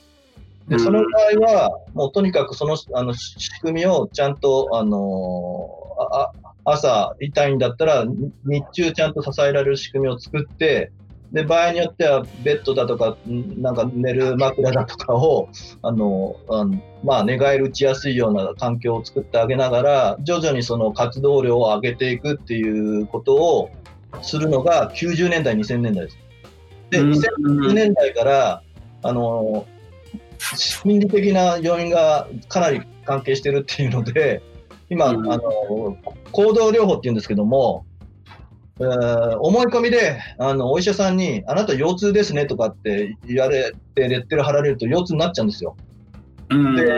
[0.68, 1.06] でその場
[1.46, 5.70] 合は、もうとにかくそのあの仕組みをちゃんとあの
[6.12, 6.32] あ
[6.66, 8.06] 朝痛いんだったら、
[8.44, 10.92] 日中ちゃんと支えられる仕組みを作って、
[11.32, 15.50] で、場合によってはベッドだとか、なんか寝る枕だとかを、
[15.82, 23.70] あの、あのまあ、寝返り打ちやすいような環境を作ってあげながら、徐々にその活動量を上げていくっていうことを
[24.22, 26.18] するのが90年代、2000年代です。
[26.92, 28.62] で、2000年代から、
[29.04, 29.66] あの、
[30.40, 34.42] 心理的な要因がかなり関係してるっていうので、
[34.90, 35.98] 今、うん、あの
[36.32, 37.86] 行動療法っていうんですけども、
[38.80, 45.76] えー思い込みで、あの、お医者さんに、あなた腰痛ですねとかって言われて、レッテル貼られると腰痛になっちゃうんですよ。
[46.50, 46.76] うん。
[46.76, 46.90] で、に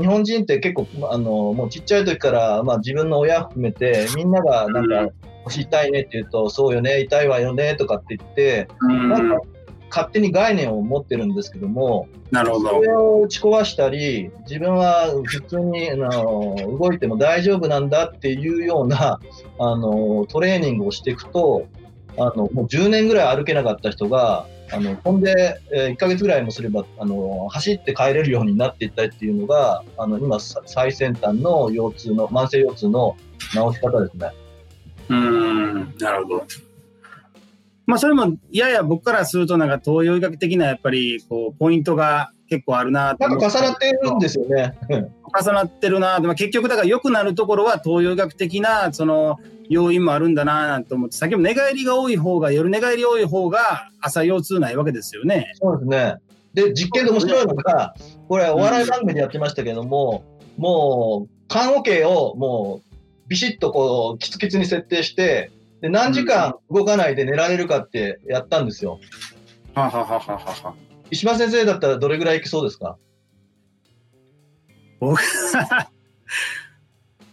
[0.00, 5.08] 日本人って結構、あの、もうちっちゃい時から、まあ自分の親含めて、みんながなんか、
[5.44, 9.08] 腰痛いねって言うと、そうよね、痛いわよね、とかって言って、うん。
[9.10, 9.40] なんか
[9.90, 12.80] 勝手に概念を持ってるんですけども、なるほどそ。
[12.80, 19.20] れを打ち壊したり、自分は普通にあの動いても大丈夫なんだっていうような
[19.58, 21.66] あのトレーニングをしていくと、
[22.16, 33.16] あのもう10年ぐらい歩けなかった人が、あの飛んで、えー1ヶ月ぐらいもすればあの走って帰れるようになっていったりっていうのが、あの今、さ最先端の腰痛の、慢性腰痛の
[33.50, 34.30] 治し方ですね。
[35.08, 36.46] うん、なるほど。
[37.86, 44.76] まあ、それも、やや僕からすると、なんか東洋医学的なやっぱり、こう、ポイントが結構あるなとなん思か重なっているんですよね。
[44.88, 49.38] うん重なってるなでも結局だから良くなるところは東洋医学的なその
[49.68, 55.52] 要因もあるんだななんて思ってさっきも寝返りが多い方が夜寝返り多い方が朝腰痛ないわけですよね。
[55.54, 56.16] そうですね。
[56.54, 57.94] で、実験で面白いのが、
[58.28, 60.24] これ、お笑い番組でやってましたけども、
[60.56, 68.98] もう、棺桶をもう、ビシッとこう、キツキツに設定して、で、何時間動かないで寝られるかってやったんですよ。
[69.74, 70.74] はははははは。
[71.10, 72.96] 石破先生だったらどれぐらいいきそうですか？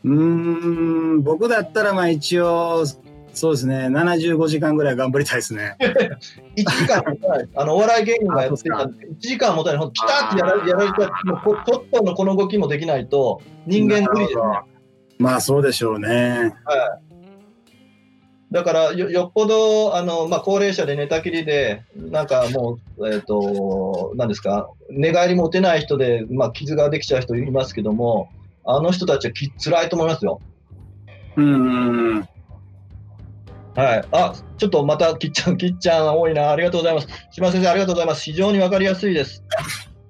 [0.04, 2.86] うーん僕だったらまあ一応
[3.34, 5.76] そうですね75時間ぐらい頑張りたいですね。
[6.58, 7.50] ?1 時間持たない。
[7.56, 9.80] あの、お笑い芸人がやってたんで、1時間持たない。
[9.80, 14.42] ほんとピタッてやらやられたら、もうこちょっとのこの動きもできないと、人間無理ですね。
[15.20, 16.56] まあそうでしょうね。
[18.52, 28.30] だからよ、よっぽど、あの、まあ、高齢者で寝たきりで、なんかもう、えっ、と、なんですか、寝返りも打てない人で、まあ、傷ができちゃう人いますけども、
[28.64, 30.40] あの人たちはき辛いと思いますよ。
[31.36, 32.20] うん。
[33.76, 34.04] はい。
[34.12, 36.50] あ、ちょっとまた、きっちゃん、きっちゃん多いな。
[36.52, 37.08] ありがとうございます。
[37.32, 38.24] 島先生、ありがとうございます。
[38.24, 39.44] 非常にわかりやすいです。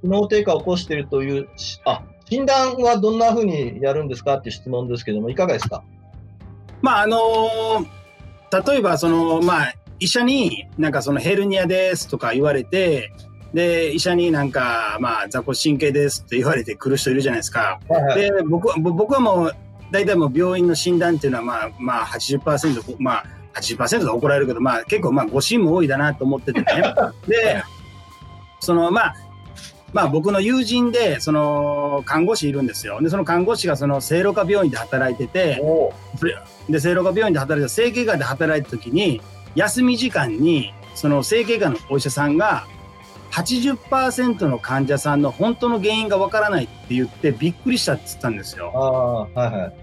[0.02, 5.84] 機能低下を起こしているという、しあ、診断はどんなふうにやるんですかっていう質問ですけども、いかがですか？
[6.82, 7.19] まああの
[8.51, 13.12] 例えばそのまあ医者になんかそのヘルニアですとか言われて
[13.53, 17.79] で医者になんかまあ座骨神経ですって言われて来る人いるじゃないですか。
[17.88, 18.21] はいはい。
[18.21, 19.55] で僕はぼ僕はもう
[19.91, 26.65] 大体もう病院の診断っていうのはまあまあ80%まあ80%で怒られるけどまあ結構まあ誤診も多いだなと思っててね。
[27.27, 27.63] で
[28.60, 29.15] そのまあ
[29.93, 33.01] まあ僕の友人でその看護師いるんですよ。
[33.01, 35.62] でその看護師がその聖路加病院で働いてて。
[36.25, 39.21] おで聖路加病院で働いた整形外で働いた時に
[39.56, 42.65] 休み時間にその整形外のお医者さんが
[43.32, 49.30] 80%の患者さんの本当の原因がわからないって言ってびっくりしたって言ったんですよ。
[49.34, 49.73] はいはい。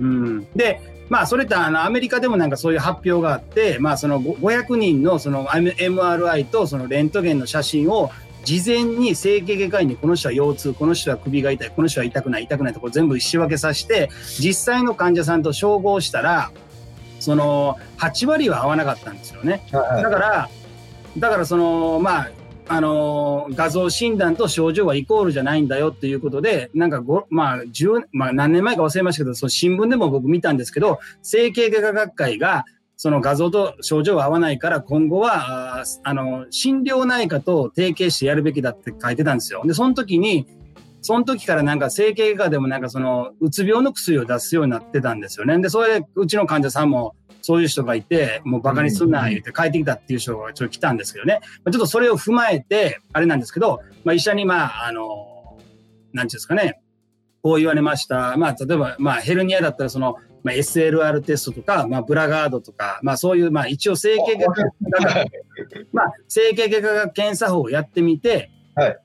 [0.00, 8.10] うん、でまあそれってあのアメリカでもなんかそういう発表があって、まあ、そのご500人のその MRI とそのレントゲンの写真を
[8.44, 16.50] 事前に整形外科医にこの人は腰痛この人は首が痛いこの人は痛くない痛くないとこ全部仕分けさせて実際の患者さんと照合したら
[17.20, 19.62] その8割は合わなかったんですよね。
[19.70, 20.48] だから
[21.16, 22.30] だからそのまあ
[22.68, 32.64] あの画像診断と症状はイコールじゃないんだよっていうことで、なんかご、まあ、10、まあ何年前か忘れましたけど、その新聞でも僕見たんですけど、整形外科学会が、
[33.02, 39.60] その画像と症状は合わないから、今後は、あの、心療内科と提携してやるべきだって書いてたんですよ。
[39.66, 40.46] で、その時に、
[41.00, 45.58] その時からなんか整形外科でもなんかその、うつ病の薬を出すようになってたんですよね。
[45.58, 51.40] で、それでうちの患者さんも、そういう人がいて、もうバカにすんな、言って帰ってきたっていう人がちょっと来たんですけどね。
[51.64, 55.58] まあちょっとそれを踏まえて、あれなんですけど、まあ医者にまあ、あの、
[56.12, 56.80] なんていうんですかね、
[57.42, 58.36] こう言われました。
[58.36, 64.62] まあ、例えば、まあ、ヘルニアだったら、その、まあ、SLR テストとか、まあ、ブラガードとか、まあ、そういう、まあ、一応、整形外科、
[65.92, 68.98] まあ、整形外科学検査法をやってみて、はい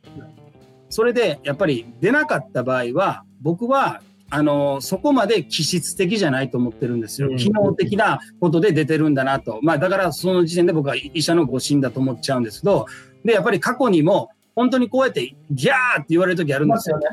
[0.90, 7.30] それで、やっぱり出なかった場合は、僕は、あの、そこまで気質的じゃないと思ってるんですよ。
[7.30, 9.60] うん機能的なことで出てるんだなと。
[9.62, 12.86] まあ、だから、その時点で僕は医者の誤診だと思っちゃうんですけど、
[13.24, 17.00] で、やっぱり過去にも、本当にこうやって、ギャーって言われる時あるんですよ。
[17.00, 17.08] ね。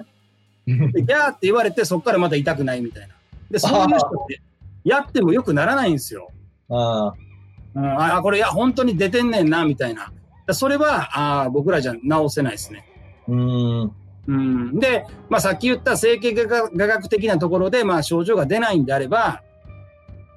[0.93, 3.14] でギャーって言われて、そこからまた痛くないみたいな。
[3.51, 4.43] で、そういう人って、
[4.85, 6.31] やってもよくならないんですよ。
[6.71, 7.15] あ
[7.75, 10.13] うん、あ、これ、いや、本当に出てんねんな、みたいな。
[10.47, 12.87] だそれは、あー僕らじゃ直せないですね。
[13.29, 13.93] ーうーん。
[14.27, 19.43] うん、で、まあ、さっき言った整形外科科学的なところで、まあ、症状が出ないんであれば、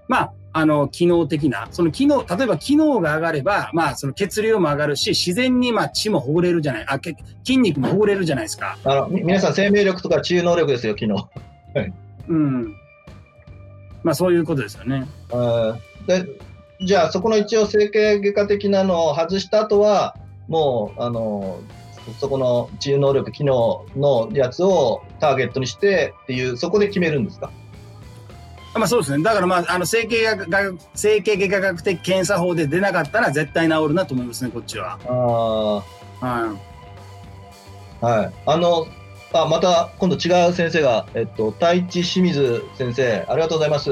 [0.08, 8.78] まあ、あの、機能的な、その機能、例えば機能が上がれば、まあ、その血流も上がるし、自然に、まあ、血もほぐれるじゃない、あ、け筋肉もほぐれるじゃないですか。
[8.84, 11.28] あの、み皆さん生命力とか治癒能力ですよ、昨日。
[12.28, 12.76] うん。
[14.04, 15.08] まあ、そういうことですよね。
[16.08, 16.26] で
[16.80, 20.16] じゃあそこの一応整形外科的なのを外した後は、
[20.48, 21.60] もう、あの、
[22.20, 27.52] そこの治癒能力、機能のやつをターゲットにしてっていう、そこで決めるんですか？
[28.76, 29.24] まあそうですね。
[29.24, 30.62] だからまあ、あの、整形が、
[30.94, 35.00] 整形外科学的検査法で出なかったら絶対治るなと思いますね、こっちは。
[35.08, 35.84] あ
[36.22, 36.26] あ。
[36.26, 36.56] は
[38.02, 38.06] い。
[38.06, 38.34] はい。
[38.46, 38.86] あの、
[39.34, 43.92] あ、また今度違う先生が、えっと、太一清水先生、ありがとうございます。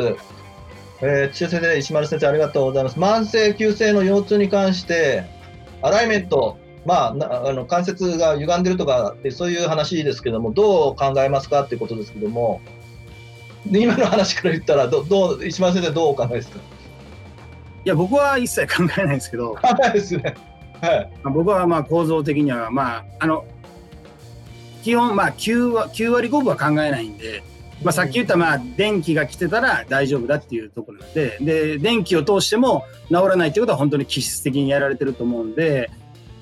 [1.01, 2.97] えー、千先生、石丸先生、ありがとうございます。
[2.97, 5.25] 慢性急性の腰痛に関して、
[5.81, 11.63] アライメント、まあ、あの関節が歪んでるとかそういう話ですけども、どう考えますか？
[11.63, 12.61] っていうことですけども、
[13.65, 16.59] 今の話から言ったらど、どう石丸先生、どうお考えですか？
[16.59, 20.35] いや、僕は一切考えないですけど、考えですね。
[20.81, 23.45] はい、僕はまあ構造的には、まあ、あの
[24.85, 27.41] 基本、まあ9割、9割5分は考えないんで、
[27.83, 35.89] まあ、さっき言ったまあ電気が来てたら大丈夫だっていうところなんでで電気を通しても治らないっていうことは本当に気質的にやられてると思うんで、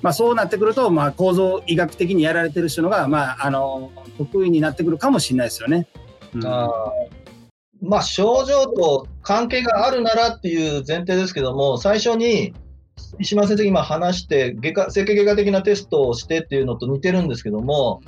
[0.02, 5.86] まあ、そうなってくると、まあ、構造医学的にやられてる人のが、まあ、あの得意になってくるかもしれないですよね。
[6.34, 12.52] うん、まあ、症状と関係があるならっていう前提ですけども最初に
[13.18, 18.02] 石間先生今話して外科整形外科的なテストをしてっていうのと似てるんですけども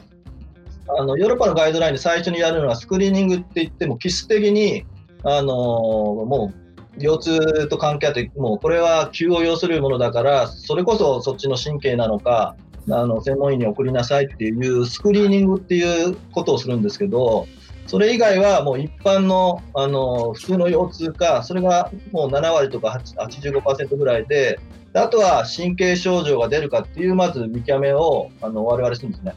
[0.88, 4.84] あのヨーロッパのガイドラインで最初にやるのはスクリーニングって言っても、基質的に、
[5.24, 6.52] あのも
[6.98, 12.56] う腰痛と関係あって、もうこれは急を要するものだから、それこそそっちの神経なのか、
[12.88, 17.46] あの専門医に送りなさいっていうスクリーニングっていうことをするんですけど、
[17.86, 24.60] それ以外はもう一般のあの普通の腰痛か、それがもう7割とか85%ぐらいで、
[24.94, 29.34] あとは神経症状が出るかっていう、まず見極めをあの我々するんですね。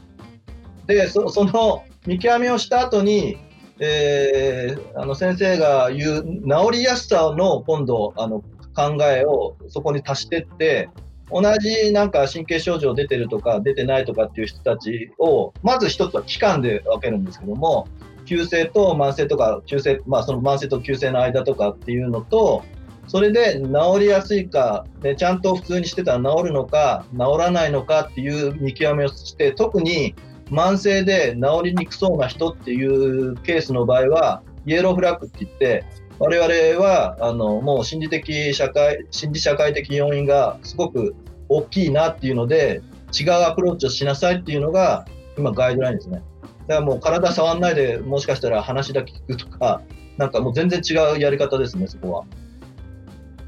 [0.94, 3.38] でその見極めをした後に、
[3.78, 8.42] えー、あの先生が言う治りやすさの今度あの
[8.74, 10.88] 考えをそこに足してって
[11.30, 17.86] 同じなんか神経症状出てるとか出てないとかっていう人たちをまず一つは期間で分けるんですけども
[18.26, 22.64] 急性と慢性とか急性、まあ、その慢性と急性の間とかっていうのと
[23.06, 30.14] それで治りやすいか、ね、ちゃんと普通にしてたら治るのか治らないのかっていう見極めをして特に
[30.50, 35.84] 慢性で治りにくそうな人っていうケースの場合は、イエローフラッグって言って、
[36.18, 41.14] 我々はあのもう心理的社会、心理社会的要因がすごく
[41.48, 42.82] 大きいなっていうので、
[43.18, 45.06] 違うアプローチをしなさいっていうのが
[45.38, 46.22] 今ガイドラインですね。
[46.66, 49.80] だからもう体触んないでもしかしたら話だけ聞くとか、
[50.18, 52.24] なんかもう全然違うやり方ですね、そこは。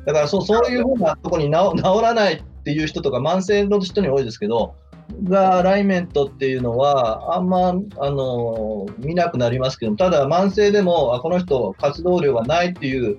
[0.06, 4.74] だからそうそういうふうなとこに治らないっていう人とか慢性の人に多いですけど、
[5.24, 13.18] がアライメントっていうのは、あんまあの見なくなりますけどただ慢性でも、あこの人、活動量がないっていう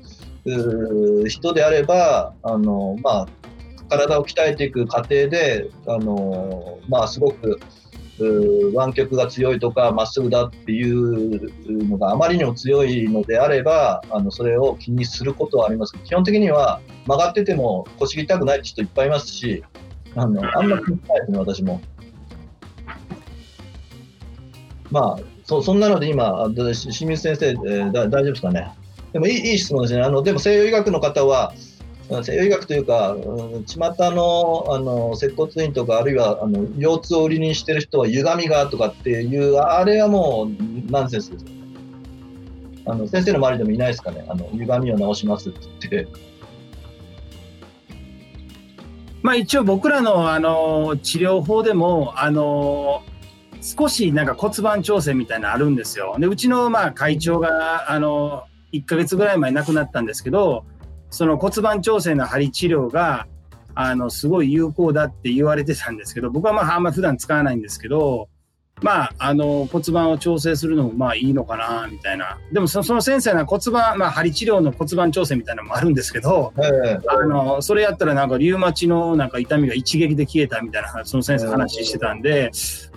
[1.28, 3.28] 人であれば、あのまあ、
[3.90, 7.60] 体を鍛えていく過程で、あのまあ、すごく
[8.74, 19.64] 湾曲が強いとか、まっすぐだっていうのがあまりにも強いのであれば、あのそれを気にすることはありますけど、基本的には曲がってても腰痛くないって人いっぱいいますし、
[20.16, 21.82] あの、あんまり聞いないですね、私も。
[24.92, 28.72] まあ、そそんなので今、清水先生、えー、大丈夫ですかね？
[29.12, 30.02] でもいいいい質問ですね。
[30.02, 31.54] あのでも西洋医学の方は、
[32.24, 33.78] 西洋医学というか、うん、巷
[34.12, 41.46] のあの接骨院とか、あるいはあの腰痛を売りにしてる人は歪みがとかっていう、あれはもうナンセンスです。
[42.86, 46.08] あの先生の周りでもいないですかね、あの歪みを直しますって。
[49.24, 53.02] まあ一応僕らのあの治療法でもあの
[53.62, 56.16] 少しなんか骨盤調整みたいなのあるんですよ。
[56.20, 58.44] でうちのまあ会長があの
[58.74, 60.66] 1ヶ月ぐらい前亡くなったんですけど
[61.10, 63.26] その骨盤調整の針治療が
[63.76, 68.28] あのすごい有効だって言われてたんですけど僕はまああんま普段使わないんですけど
[68.84, 72.38] まあ、あの骨盤を調整するのもまあいいのかなみたいな。
[72.52, 82.52] でもその先生の骨盤、まあ、針治療の骨盤調整みたいなのもあるんですけど、えー、あのそれやったらなんかリウマチのなんか痛みが一撃で消えたみたいなその先生話してたんで、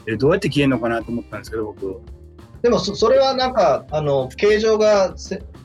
[0.07, 2.01] えー、どうやって消えるのかなと思ったんですけど僕。
[2.63, 5.15] でもそれはなんかあの形状が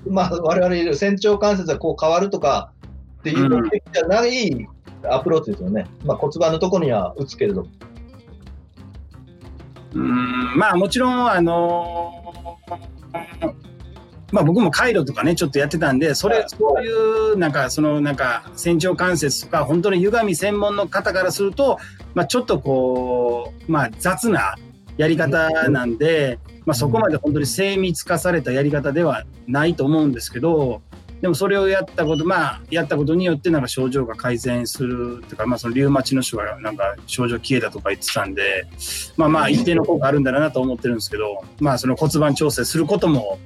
[0.08, 2.72] まあ、我々いる仙腸関節がこう変わるとか
[3.20, 4.68] っていうじゃない
[5.04, 7.70] アプローチですよね、まあ、骨盤のところには打つけれども。
[9.94, 13.54] うんまあもちろんあのー、
[14.32, 16.92] まあ僕も回路とかねちょっとやってたんでそれそうい
[17.34, 21.78] うなんかそのなんか仙腸関節とか本当に歪み専門の方からすると、
[22.14, 24.56] まあ、ちょっとこうまあ雑な
[24.98, 30.82] やり方なんで、まあ、そこまで本当に精密化されたやり方ではないと思うんですけど
[31.22, 38.66] でもそれをやったこと、まあ、やったことによってなんか症状が改善するとか、まあ、そのリウマチの人がなんか症状消えたとか言ってたんで、
[39.18, 43.38] まあまあ一定の効果あるんだろうなと思ってるんですけど、まあその骨盤調整することも、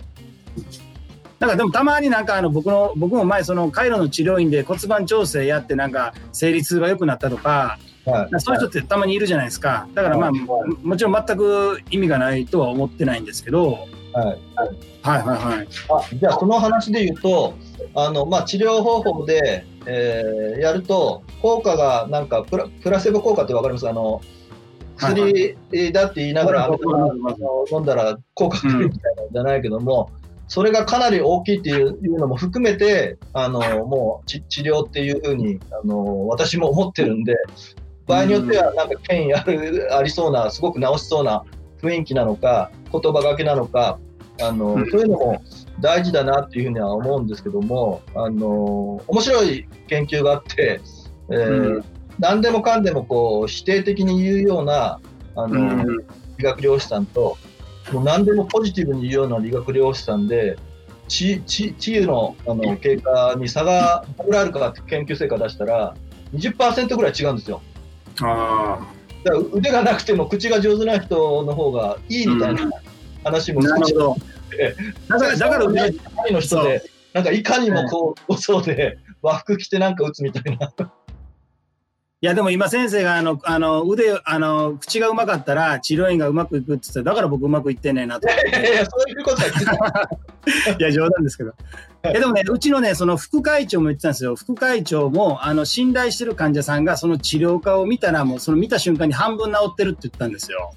[1.40, 9.88] なんかでもたまになんかあの僕の、僕も前その回路の治療院で骨盤調整やってなんか生理痛が良くなったとか、はい、そういう人ってたまにいるじゃないですか。
[9.94, 10.40] だからまあ、はい、
[10.82, 14.40] もちろん全く意味がないとは思ってないんですけど、はい、
[15.04, 15.68] はい、はいはい。
[15.90, 17.54] あじゃあその話で言うと
[17.94, 23.90] あの、まあ、治療方法で、えー、やると効果がなんかプラプラセボ効果って分かります？
[23.90, 24.22] あの
[24.98, 25.58] 薬
[25.92, 27.36] だって言いながら、はいは
[27.68, 37.36] い、飲んだら効果が出るみたいなんじゃないけども、うん、それがかなり大きいっていうのも含めてあのもう治療っていうふうにあの私も思ってるんで
[38.08, 41.44] 場合によってはなんか権威あるありそうなすごく治しそうな
[41.82, 44.00] 雰囲気なのか言葉がけなのか
[44.42, 45.42] あの、そういうのも
[45.80, 50.82] 大事だなっていうふうには思うんですけども、あの面白い研究があって、
[51.30, 51.86] えー、うん、
[52.20, 55.00] 何でもかんでもこう否定的に言うような
[55.36, 55.98] あの、うん、
[56.38, 57.38] 理学療師さんと、
[57.92, 60.58] もう何でもポジティブに言うような理学療師さんで、
[61.08, 65.96] 治癒のあの経過に差がどれぐらいあるかって研究成果出したら、
[66.34, 67.62] 20%ぐらい違うんですよ。
[68.22, 68.80] あ
[69.24, 72.70] だから腕がなくても口が上手な人の方がいいみたいな
[73.26, 73.94] 話も少し
[75.10, 75.94] だから、だから、ね、
[76.32, 80.72] の人で、なんかいかにもこう、そうで、和服着てなんか打つみたいな。
[82.22, 88.28] いやでも今先生があのあの腕あの口がうまかったら治療院がうまくいくって言ってだから僕うまくいってねえなと。
[88.28, 90.10] いやいやそういうことは
[90.78, 90.82] い。
[90.82, 91.54] や冗談ですけど。
[92.04, 94.36] えでもねうちのねその副会長も言ってたんですよ。
[94.36, 100.72] 副会長もあの信頼してる患者さんがその治療家を見たらもうその見た瞬間に半分治ってるって言ったんですよ。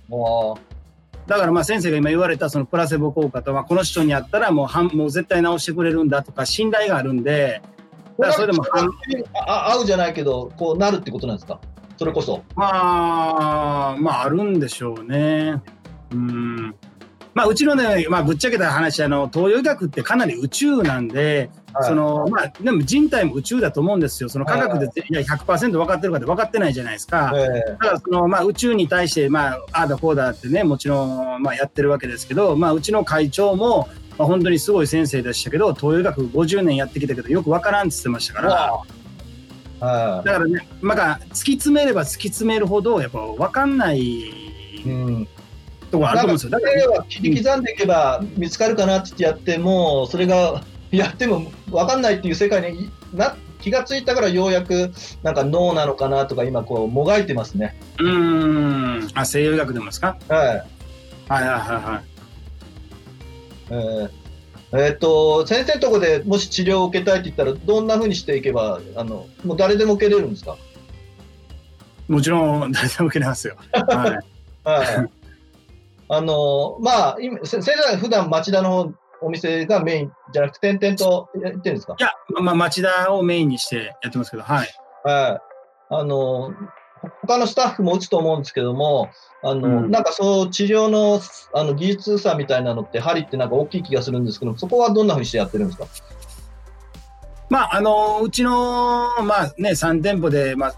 [1.28, 7.62] だからまあ先生が今言われたそのプラセボ効果とはこの人にやったらもうはんもう絶対治してくれるんだとか信頼があるんで
[8.18, 8.64] だからそれでも
[9.46, 11.60] あ合うじゃないけどこうなるってことなんですか？
[11.98, 12.42] それこそ。
[12.54, 15.62] まあまああるんでしょうね。
[16.12, 16.74] うん。
[17.34, 24.28] まあ、うちのね、まあ、ぶっちゃけた話、あの、東洋医学ってかなり宇宙なんで、はい、その、まあ、でも人体も宇宙だと思うんですよ。
[24.28, 27.32] その科学で、はい、いや、100%分かってるかって分かってないじゃないですか。
[27.32, 44.32] はい、だから、その、まあ、宇宙に対して、まあ、ああだこうだってね、もちろん、まあ、やってるわけですけど、まあ、うちの会長も、まあ、本当にすごい先生でしたけど、東洋医学50年やってきたけど、よく分からんって言ってましたから、だからね、まあ、突き詰めれば突き詰めるほど、やっぱ分かんない、
[44.84, 45.28] うん
[45.90, 46.50] とかあると思うんですよ。
[46.50, 57.76] だから切り刻んでいけば見つかるかなってやっても、それがやっても分かんないっていう世界にな気がついたからようやくなんか脳なのかなとか今こうもがいてますね。
[57.98, 60.58] うんあ西洋医学でもですか、はい、はい
[61.28, 62.04] はいはいはい。
[63.70, 64.10] えー
[64.70, 70.56] えー、っと先生のところでもし治療を受けたいって言ったらどんなふうにしていけばあのもう誰でも受けれるんですか？
[72.06, 73.56] もちろん誰でも受けれますよ。
[73.72, 74.18] はい、
[74.64, 75.10] はい
[76.10, 81.96] あの、まあ、今、先生は普段町田のお店がメインじゃなくて、点々とやってるんですか？
[81.98, 84.68] いや、まあ、町田をメインにしてやってますけど、はい。
[85.04, 85.40] は
[85.90, 85.94] い。
[85.94, 86.52] あの、
[87.22, 89.08] 他のスタッフも打つと思うんですけども、
[89.42, 91.20] あの、うん、なんかそう治療の
[91.54, 95.86] あの技術差みたいなのって、針ってなんか大きい気がするんですけど、そこはどんなふうにしてやってるんですか？
[97.50, 100.74] まあ、あの、うちの、まあね、3店舗で、まあ、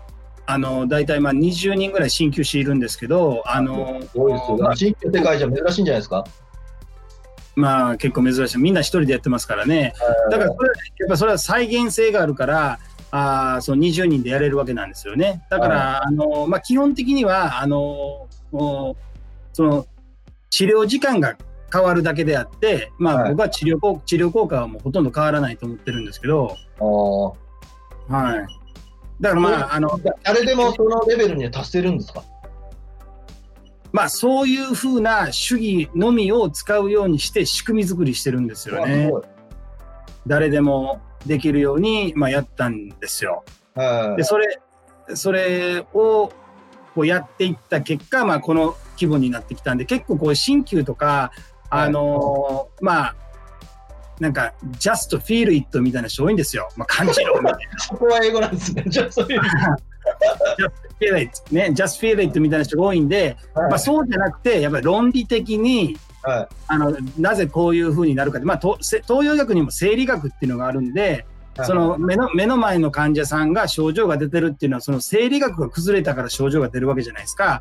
[0.47, 6.25] あの大体まあ20人ぐらい鍼灸師いるんですけど、あの多いですよ、まあ、鍼灸って会社珍しいんじゃないですか？
[7.57, 9.93] まあ結構珍しい、みんな一人でやってますからね、
[10.31, 10.71] だからそれ
[11.01, 12.79] やっぱそれは再現性があるから、
[13.11, 15.43] あその20人でやれるわけなんですよね。
[15.51, 18.97] だから、あのまあ、基本的にはあのそ
[19.59, 19.87] の
[20.51, 21.37] 治療時間が
[21.73, 26.57] 変わるだけであって、まあ、僕は治療効治療効果はもうほとんど変わらないと思ってるんですけど。
[28.09, 28.47] はい、
[29.21, 32.25] だからまあ、あの、誰でもそのレベルには達せるんですか？
[33.93, 39.11] まあ、そういうふうな主義のみを使うようにして仕組み作りしてるんですよね。
[40.27, 43.45] 誰でもできるように、まあ、やったんですよ。
[44.17, 44.61] で、それ、
[45.15, 46.33] それを
[46.95, 51.33] こうやっていった結果、まあ、この規模になってきたんで、結構こう、新旧とか、
[51.69, 53.17] あのー、まあ、
[54.19, 56.69] なんか、just feel it みたいな人多いんですよ。
[56.77, 57.79] まあ、感じろみたいな。
[57.81, 58.85] そこは英語なんですね。
[58.87, 59.41] just feel it.
[60.59, 61.71] just feel it ね。
[61.75, 71.27] just feel it みたいな人が多いんで、はい、まあ、そうじゃなくて、やっぱり論理的に、はい、あのなぜこういうふうになるかまあ、東洋医学にも生理学っていうのがあるんで、
[71.65, 77.61] その目の目の前の患者さんが症状が出てるっていうのは、その生理学が崩れたから症状が出るわけじゃないですか。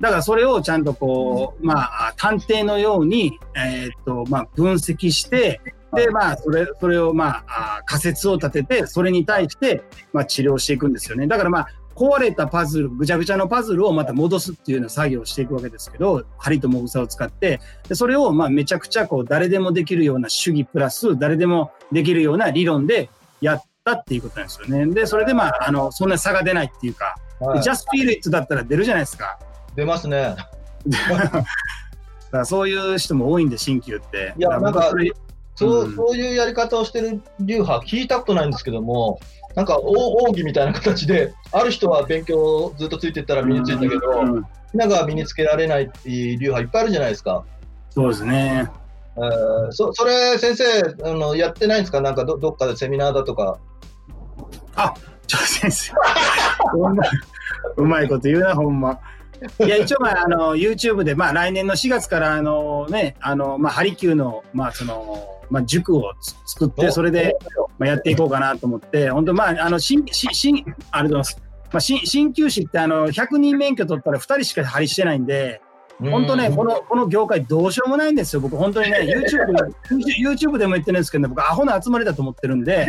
[0.00, 5.60] だからそれをちゃんとこう、まあ、探偵のように、えー、っと、まあ、分析して、
[5.94, 9.82] で、まあ、それ、それを、まあ、あ仮説を立てて、それに対して、
[10.12, 11.26] まあ、治療していくんですよね。
[11.26, 24.86] だからまあ、壊れたパズル、ぐちゃぐちゃのパズルをまた戻すっていうような作業をしていくわけですけど、針ともぐさを使って、でそれをまあめちゃくちゃこう誰でもできるような主義プラス、誰でもできるような理論でやったっていうことなんですよね。
[24.94, 29.38] で、それでまあ、あの、そんな差が出ないっていうか、はい、ジャスフィールイットだったら出るじゃないですか。
[29.76, 30.36] 出ますね。
[30.86, 31.44] だか
[32.30, 34.34] らそういう人も多いんで、鍼灸って。
[34.38, 34.92] いや、なんか、
[35.54, 39.20] そう、そういうやり方をしてる流派、聞いたことないんですけども、
[39.54, 44.44] なんか奥義みたいな形で、ある人は勉強ずっとついてったら身についたけど、みん
[44.78, 47.44] なが身につけられない流派いっぱいあるじゃないですか。
[47.90, 48.70] そうですね。
[49.14, 50.64] えー、そそれ、先生
[51.04, 52.00] あの、やってないんですか？
[52.00, 53.58] なんかどどっかでセミナーだとか。
[54.74, 54.94] あ、
[55.26, 55.92] ちょ、先生。
[57.76, 58.98] うまいこと言うな、ほんま。
[59.60, 66.14] いや、一応、まあ、あの、YouTube で、まあ、来年の4月から、あの、ね、あの、まあ、ハリキューの、まあ、その、まあ、塾を
[66.46, 67.36] 作って、それで、
[67.78, 71.36] まあ、やっていこうかなと思って、本当、まあ、あの、新、新、ありがとうございます。
[71.72, 75.60] まあ、新、鍼灸師って、あの、100人免許取ったら2人しか張りしてないんで、
[76.00, 78.40] 本当ね、この、この業界どうしようもないんですよ。
[78.40, 82.88] 僕、本当にね、YouTube で、YouTube でも言ってるんですけど、ね、僕、アホな集まりだと思ってるんで、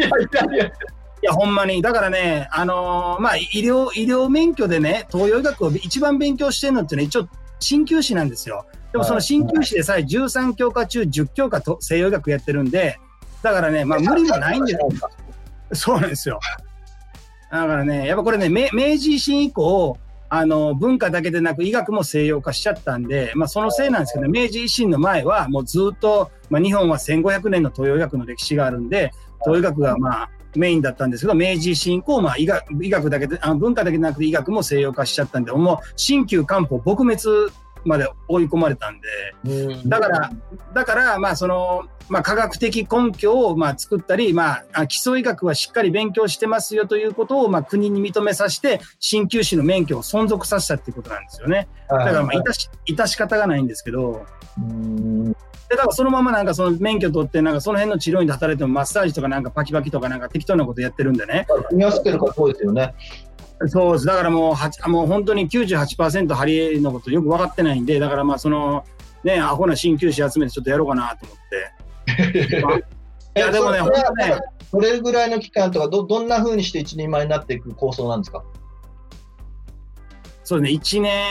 [1.22, 1.82] いや、ほんまに。
[1.82, 7.28] だからね、あのー、まあ、医療、医療免許でね、東洋医学を一番勉強してるのってね、一応、
[7.59, 8.66] 鍼灸師なんですよ。
[8.93, 12.99] でもその鍼灸師でさえ13教科中10教科と西洋医学やってるんで、
[13.41, 14.89] だからね、まあ無理もないんですよ。
[15.73, 16.39] そうなんですよ。
[17.51, 19.97] だからね、やっぱこれね、明治維新以降、
[20.29, 37.51] あの、文化だけでなく医学も西洋化しちゃったんで、まあそのせいなんですけど、明治維新の前はもうずっと、まあ日本は1500年の東洋医学の歴史があるんで、東洋医学がまあメインだったんですけど、明治維新以降、まあ医学、医学だけで、あ文化だけでなくて医学も西洋化しちゃったんで、もう新旧漢方撲滅
[37.86, 40.31] まで追い込まれたんで、だから、
[40.73, 51.67] だから、まあその、まあ科学的根拠をまあ作ったり、まあ基礎医学はしっかり勉強してますよということをまあ国に認めさせて、鍼灸師の免許を存続させたっていうことなんですよね。
[51.89, 54.25] だからまあ、いたし、いたし方がないんですけど、
[55.69, 61.47] で、だからそのままなんかその免許取って、なんかその辺の治療院で働いてもマッサージとかなんかパキパキとかなんか適当なことやってるんでね。
[61.69, 62.93] 組み合わせてるからそうですよね。
[63.68, 64.06] そうです。
[64.06, 68.84] だからもう、はもう本当に98%ハリのことよく分かってないんで、だからまあその、
[69.24, 71.38] ね、アホな鍼灸師集めてちょっとやろうかなと思っ
[72.47, 72.62] て。
[72.62, 72.84] まあ、い
[73.36, 74.39] や、でもね、本当ね。
[74.72, 78.43] どれぐらいの期間とか、どどんなふうにして一人前になっていく構想なんですか？
[80.45, 81.26] そうね、1年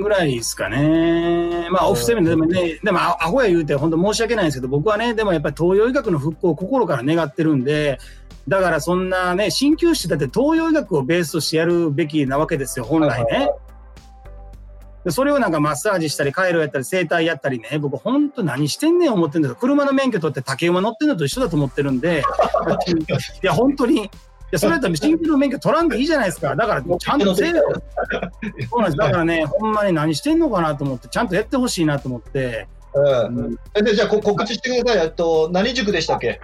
[0.00, 1.68] ぐらいですかね。
[1.72, 7.98] まあ、オフセミナーでもね、でも、アホや言うて、本当申し訳ないんですけど、僕はね、でもやっぱり東洋医学の復興を心から願ってるんで、
[8.50, 13.48] だからそんなね、鍼灸師だって東洋医学をベースとしてやるべきなわけですよ、本来ね。
[15.08, 22.24] それをなんかマッサージしたり、回路やったり、整体やったりね、僕本当何してんねん思ってんだけど、車の免許取って竹馬乗ってんのと一緒だと思ってるんで、
[23.40, 24.10] いや、本当に、い
[24.50, 26.54] や、それやったら新規の免許取らんでいいじゃないですか。
[26.58, 27.62] だから、ちゃんとせえよ。
[28.68, 28.96] そうなんです。
[28.96, 32.66] だからね、ほんまに何してんのかなと思って、ちゃんとやってほしいなと思って。
[32.92, 33.54] うん。
[33.84, 35.06] で、じゃあ、告知してください。
[35.06, 36.40] えっと、何塾でしたっけ？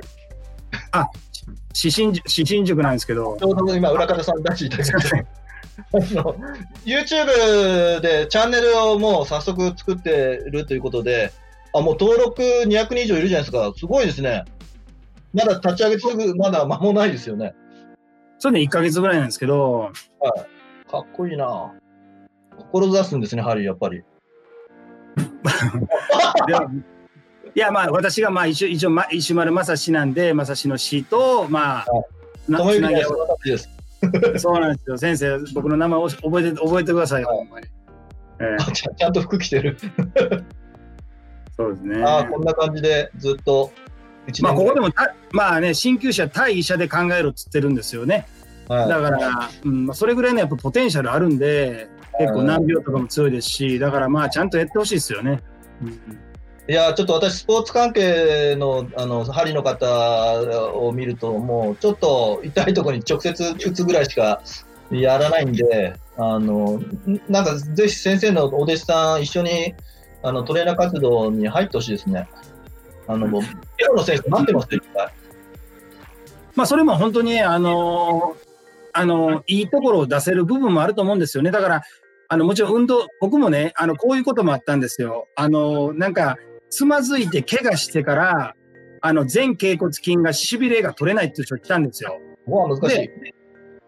[0.93, 1.09] あ、
[1.75, 3.37] 指針指針塾なんですけど。
[3.39, 5.27] ちょうど今、裏方さん出していただいて。
[6.87, 11.33] YouTube でチャンネルをもう早速作ってるということで、
[11.75, 13.73] あ、もう登録200人以上いるじゃないですか。
[13.77, 14.45] すごいですね。
[15.35, 17.55] まだ立ち上げてすぐ、まだ間もないですよね。
[18.39, 19.81] そうね、1ヶ月ぐらいなんですけど。
[19.81, 19.93] はい。
[20.91, 21.75] かっこいいな。
[22.73, 24.03] 志すんですね、ハリー、やっぱり。
[27.57, 31.87] いや、まあ、私が、まあ、一応、一応、ま、石丸正史なんで、正史の詩と、まあ、
[32.47, 32.97] なつなぎ
[33.45, 33.71] です。
[34.37, 34.99] そうなんですよ。
[34.99, 37.67] 先生、僕の名前を覚えて、覚えてくださいよ、ほんまに。
[38.41, 39.79] えー、ちゃんと服着てる。
[41.57, 42.05] そうですね。
[42.05, 43.73] ああ、こんな感じでずっと。
[44.43, 44.91] まあ、ここでも
[45.33, 48.27] まあね、鍼灸師は対医者で考えろっつってるんですよね。
[48.69, 51.89] はい、だから、うんまあ、それぐらいのやっぱポテンシャルあるんで、
[52.19, 55.41] 結構難病とかも強いですし、だからまあ、ちゃんとやってほしいですよね。
[55.83, 56.26] うん
[56.69, 64.43] いや、ちょっと私、スポーツ関係の、あの、針の方を見ると、もう、ちょっと痛いところに直接打つぐらいしか
[64.91, 66.81] やらないんで、あの、
[67.29, 69.75] なんか、ぜひ先生のお弟子さん、一緒に、
[70.23, 72.29] あの、トレーナー活動に入ってほしいですね。
[73.07, 74.81] あの、もう、プロの選手、待ってますよ、
[76.57, 78.35] まあ、それも本当に、あの、
[78.93, 81.53] あの、いいところを出せる部分もあると思うんですよね。
[81.53, 81.83] だから、
[82.29, 85.29] あの、もちろん運動、僕もね、あの、こういうこともあったんですよ。
[85.37, 86.37] あの、なんか、
[86.71, 88.55] つまずいて怪我してから、
[89.01, 92.21] あの、前脛骨筋が痺れが取れないっていう人来たんですよ。
[92.47, 93.11] 難しい。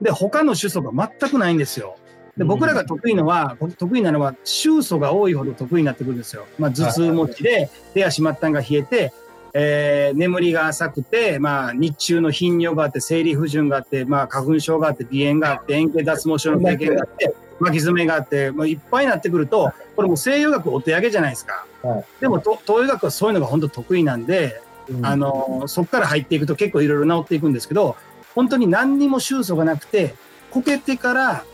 [0.00, 1.96] で、他の主訴が全くないんですよ。
[2.36, 6.46] で、僕らが得意のは、うん、得意なのは、収素が多いほど得意になってくるんですよ。
[6.58, 9.12] まあ、頭痛持ちで、手足末端が冷えて、
[9.54, 21.66] えー、眠りが浅くて、まあ、日中の頻尿があって、生理不順があって、まあ、花粉症があって、鼻炎があって、円形脱毛症の経験があって、巻き爪があって、まあ、いっぱいになってくると、これも西洋学お手上げじゃないですか。
[21.82, 27.96] はい、でも、東洋学はそういうのが本当得意なんで、うん、あの、そこから入っていくと結構いろいろ治っていくんですけど、
[28.34, 30.14] 本当に何にも収束がなくて、
[30.50, 31.44] こけてから、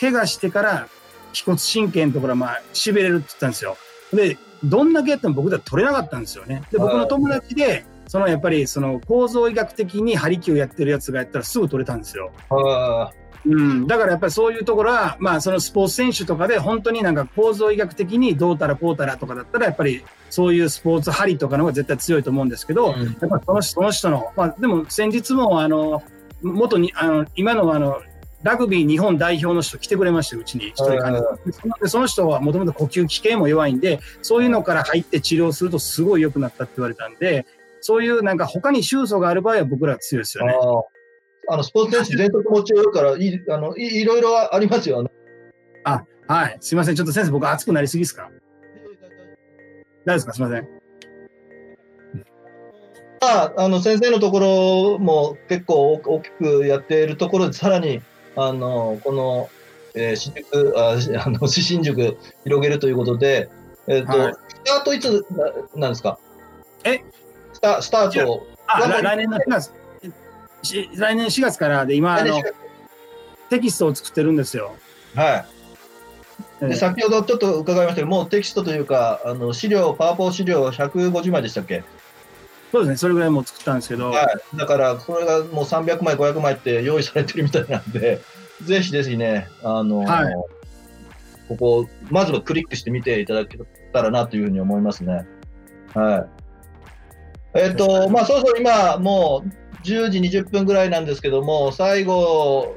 [0.00, 0.88] 怪我してから、
[1.32, 3.76] 気骨神経のところはまあ、痺れるって言ったんですよ。
[4.12, 6.62] で、どんだけやっても僕では取れなかったんですよね。
[6.70, 12.30] で、僕の友達で、そのやっぱりその構造医学的に張り気をやってるやつがやったらすぐ取れたんですよ。
[13.44, 26.02] うん、だからやっぱりそういうところは、まあそのスポーツ選手とかで本当になんか構造医学的にどうたらこうたらとかだったらやっぱりそういうスポーツ張りとかの方が絶対強いと思うんですけど、うん、やっぱそのその人の、まあでも先日もあの、
[26.42, 28.00] 元に、あの、今のあの、
[28.42, 31.00] ラグビー日本代表の人来てくれましたうちに一人
[31.80, 37.46] でその人はもともと呼吸器系も弱いんで、そういうのから入って治療するとすごい良くなったって言われたんで、
[37.80, 40.54] そういうなんか他に収束がある場合は僕らは強いですよね。
[41.48, 45.04] あの、スポーツ選手全国持ち寄るから、いあのいいろいろありますよ。
[45.84, 46.56] あ、はい。
[46.60, 46.94] すいません。
[46.94, 48.30] ちょっと先生、僕熱くなりすぎですか？
[50.04, 50.32] 大丈夫ですか？
[50.34, 50.68] すいません。
[53.20, 58.02] まあ、あの先生のところも結構大きくやっているところで、さらに
[58.34, 59.48] あのこの、
[59.94, 60.94] えー、新宿ああ
[61.30, 63.48] の指針塾広げるということで、
[63.86, 65.24] えーと、はい、スタートいつ
[65.76, 66.18] なんですか？
[66.82, 67.04] え？
[67.52, 69.70] スタスタートあ来年の4
[70.62, 72.42] 月来年4月からで今あの
[73.50, 74.74] テキストを作ってるんですよ。
[75.14, 75.44] は
[76.60, 76.68] い。
[76.68, 81.82] で先ほどちょっと伺いましたけど、もうテキストというか、あの資料、パワポ資料150枚でしたっけ？
[82.70, 84.10] そうですね、それぐらいもう作ったんですけど。
[84.10, 84.56] はい。
[84.56, 88.22] だから、これがもう300枚、500枚って用意されてるみたいなんで、
[88.62, 90.34] ぜひぜひね、あのはい、
[91.48, 93.58] ここ、まずはクリックしてみていただけ
[93.92, 95.26] たらなというふうに思いますね。
[95.92, 96.26] は
[97.54, 97.58] い。
[97.58, 102.74] えっ、ー、と、まあ、そうそう、今、もう10時20分ぐらいなんですけども、最後、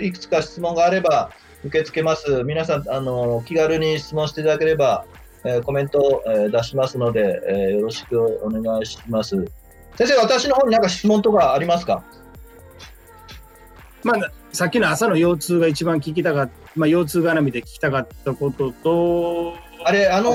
[0.00, 1.30] いくつか質問があれば
[1.64, 2.42] 受け付けます。
[2.44, 5.04] 皆さん、あの、気軽に質問していただければ、
[5.44, 9.36] えー、コメントを、えー、出しますので、えー、よろしくお願いします。
[9.96, 12.02] 先生、私の方に何か質問とかありますか？
[14.04, 19.54] まあ、さっきの朝の腰痛が一番聞きたかった、まあ、腰痛絡みで聞きたかったことと、
[19.84, 20.32] あれ、あの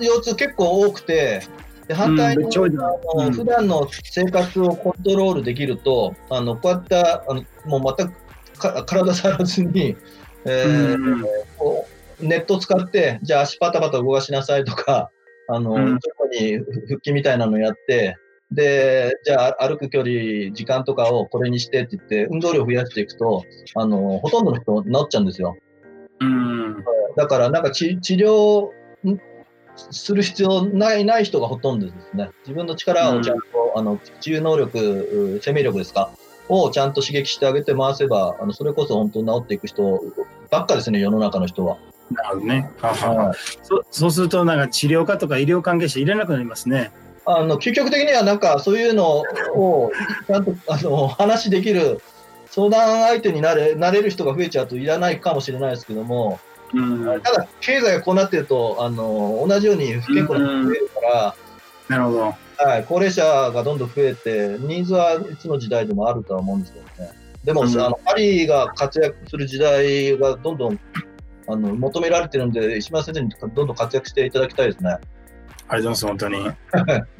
[0.00, 1.42] 腰痛結構多くて、
[1.88, 9.96] で反対に、うん、普段の生活をコントロールできると、あのこうやったあのもう全くか体触らずに、
[10.46, 11.24] えー、うん、
[11.58, 11.86] こ
[12.20, 15.10] ネット使って、じゃあ足パタパタ動かしなさいとか、
[15.48, 15.98] あの、うん、
[16.30, 16.58] に
[16.88, 18.16] 腹筋みたいなのやって、
[18.50, 23.42] で、じゃあ歩く距離、時間とかをこれにしてって言って、運動量増やしていくと、
[23.74, 25.56] あの、ほとんどの人治っちゃうんですよ。
[26.20, 26.84] うん。
[27.16, 28.68] だから、なんか治治療
[29.76, 32.30] する必要ないない人がほとんどですね。
[32.46, 36.10] 自分の力をちゃんと、うん、あの、治癒能力、生命力ですか？
[36.48, 40.02] をちゃんと刺激してあげて回せば、あのそれこそ本当に治っていく人
[40.50, 41.78] ばっかですね、世の中の人は。
[42.10, 42.70] なるほどね。
[42.82, 46.92] ははそそうすると、なんか治療科とか医療関係者いらなくなりますね。
[47.26, 49.22] あの究極的にはなんかそういうの
[49.54, 49.90] を
[50.26, 52.02] ちゃんとあの話できる
[52.50, 56.38] 相談相手になれなれる人が増えちゃうといらないかもしれないですけども、
[56.74, 61.36] うん、ただ経済がこうなってるとあの同じように不健康な人が増えるから、
[61.88, 62.20] なるほど、
[62.56, 67.12] はい、高齢者がどんどん増えてニーズはいつの時代でもあるとは思うんですけどね。
[67.44, 70.80] でも、うん、あのパリが活躍する時代がどんどん
[71.46, 74.90] あの求められてるんで、石丸先生にどんどん活躍していただきたいですね。
[74.90, 75.08] ありが
[75.68, 76.50] とうございます、本当に。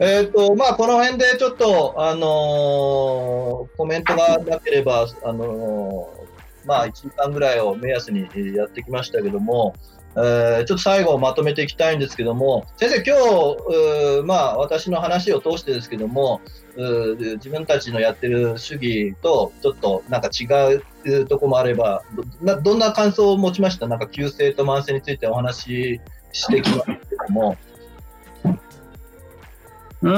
[0.00, 6.37] えっと、まあ、この辺でちょっと、あのー、コメントがなければ、あのー、
[6.68, 9.74] まあ、1時間ぐらいを目安にやってきましたけども、
[10.16, 13.16] えー、ちょっと最後まとめていきたいんですけども、先生、今
[14.20, 16.42] 日、まあ、私の話を通してですけども、
[16.76, 20.44] 自分たちのやってる主義とちょっとなんか違
[21.10, 22.02] うとこもあれば、
[22.42, 23.88] どどんな感想を持ちました？
[23.88, 26.00] なんか急性と慢性についてお話し
[26.32, 27.56] してきましたけども。
[30.02, 30.12] うん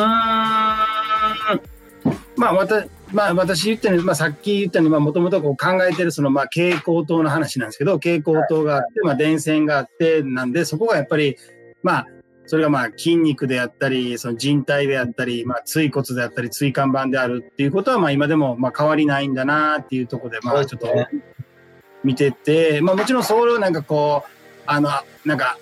[2.37, 5.57] まあ、私まあ、私言ったように、まあ、さっき言ったように、もともと考
[5.89, 11.37] えてるその、まあ、蛍光灯の話なんですけど、蛍光灯があって、まあ、電線があって、なんで、そこがやっぱり、
[11.83, 12.07] まあ、
[12.51, 20.89] それがまあ筋肉であったり、その人体であったり、まあ椎骨であったり、椎間板であるっていうことは、まあ今でもまあ変わりないんだなっていうところで、まあちょっと
[22.03, 24.31] 見てて、まあもちろんそれをなんかこう、
[24.67, 24.91] あの、
[25.25, 25.59] なんか、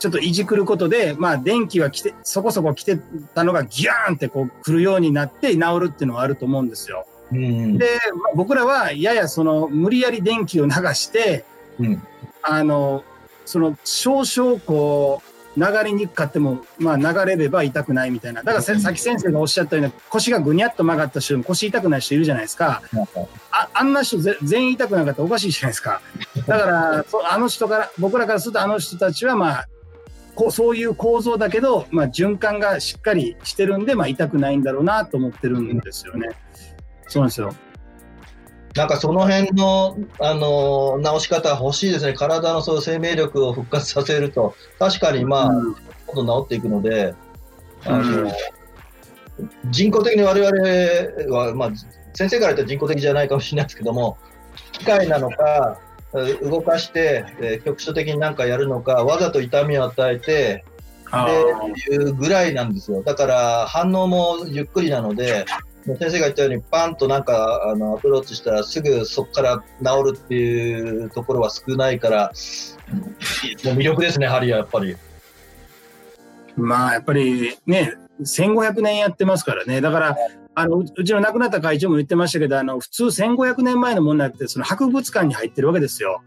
[0.00, 2.98] ちょっといじくることで、まあ電気は来て、そこそこ来て
[3.34, 7.06] たのがギャーンってこう来るようになって治るっていうのはあると思うんですよ。
[7.32, 11.44] うん、で、まあ、僕らはややその無理やり電気を流して、
[11.78, 12.02] うん、
[12.42, 13.04] あの、
[13.44, 15.30] その少々こう、
[15.60, 18.42] 流れにくかっても、まあ、流れれば痛くないみたいな。
[18.42, 22.82] だからさっき先生がおっしゃったように、腰がぐにゃっと曲がった人腰痛くない人いるじゃないですか。
[23.50, 26.00] ああんな人全員痛くなかったらおかしいじゃないですか。
[26.46, 29.68] だからあの人から僕らからするとあの人たちはまあ
[30.34, 36.28] こうそういう構造だけど、まあ、循環がしっかりしてるんで、まあ、痛くないんだろうなと思ってるんですよね。
[37.08, 37.54] そうなんですよ。
[38.76, 45.74] なんかその辺の、あの直し方欲しいですね、体のそういう生命力を復活させると、確かにまあ、うん、
[46.14, 47.14] どんどん治っていくので、
[47.84, 48.30] あの、うん、
[49.70, 51.70] 人工的に我々は、まあ、
[52.14, 54.18] 先生から言ったら人工的じゃないかもしれないですけども、
[54.72, 55.80] 機械なのか、
[56.12, 60.64] 動かして、えー、局所的に何かやるのか、わざと痛みを与えて、
[61.86, 63.02] で、いうぐらいなんですよ。
[63.02, 65.44] だから反応もゆっくりなので、
[65.98, 72.32] 先生が言ったように、パンとなんかあのアプローチしたら、すぐそこから治るっていうところは少ないから、
[73.64, 74.96] もう魅力ですね、針はやっぱり。
[76.56, 79.80] まあ、やっぱりね、1500年やってますからね。
[79.80, 80.16] だから、
[80.60, 86.22] あのうちの亡くなった会長も言ってましたけど、あの普通1500年前のものってその博物館に入ってるわけですよ。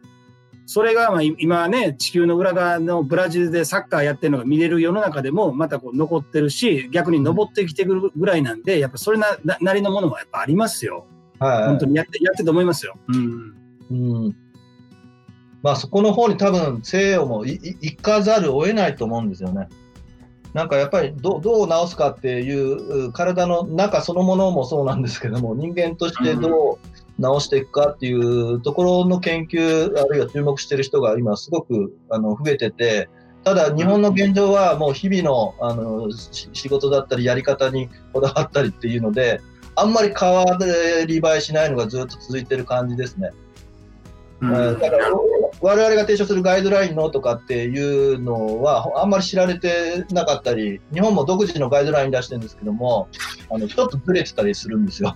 [0.65, 11.05] それがまあ今ね、地球の裏側のブラジルでサッカーやってるのが見れる世の中でもまたこう残ってるし、逆に登ってきてくるぐらいなんで、やっぱそれななりのものはやっぱありますよ。
[11.39, 12.95] はい、本当にやってやってと思いますよ。
[13.09, 13.53] うん。
[13.91, 13.93] う
[14.29, 14.35] ん、
[15.61, 19.67] まあそこの方に多分西洋も行かざるを得ないと思うんですよね。
[20.53, 33.09] なんかやっぱりどどう治すかっていう体の中そのものもそうなんですけども人間としてどう治していくかっていうところの研究あるいは注目してる人が今すごくあの増えてて
[33.43, 39.41] ただ日本の現状はもう日々のあの仕事だったりやり方にこだわったりっていうので
[39.75, 40.45] あんまり変わ
[41.07, 43.31] り映えしないのがずっと続いてる感じですね。
[44.43, 45.09] うん、だから
[45.61, 53.07] 我々が提唱するガイドラインのとかっていうのはあんまり知られてなかったり日本も独自のガイドライン出してるんですけども
[53.49, 55.15] あのちょっとずれてたりするんですよ。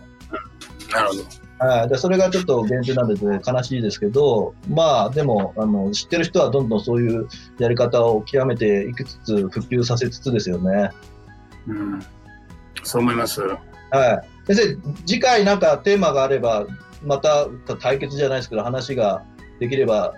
[0.94, 1.24] なるほど
[1.60, 10.92] はい、でそれがちょっと現状なので悲しいですけど、まあでもあの知ってる人はどんどんそういうやり方を極めていきつつ普及させつつですよね。
[11.68, 12.00] うん、
[12.84, 13.42] そう思います。
[13.42, 13.58] は
[14.48, 14.54] い。
[14.54, 16.68] 先生、次回なんかテーマがあれば、
[17.04, 17.48] また
[17.80, 19.24] 対決じゃないですけど、話が
[19.60, 20.14] できれば、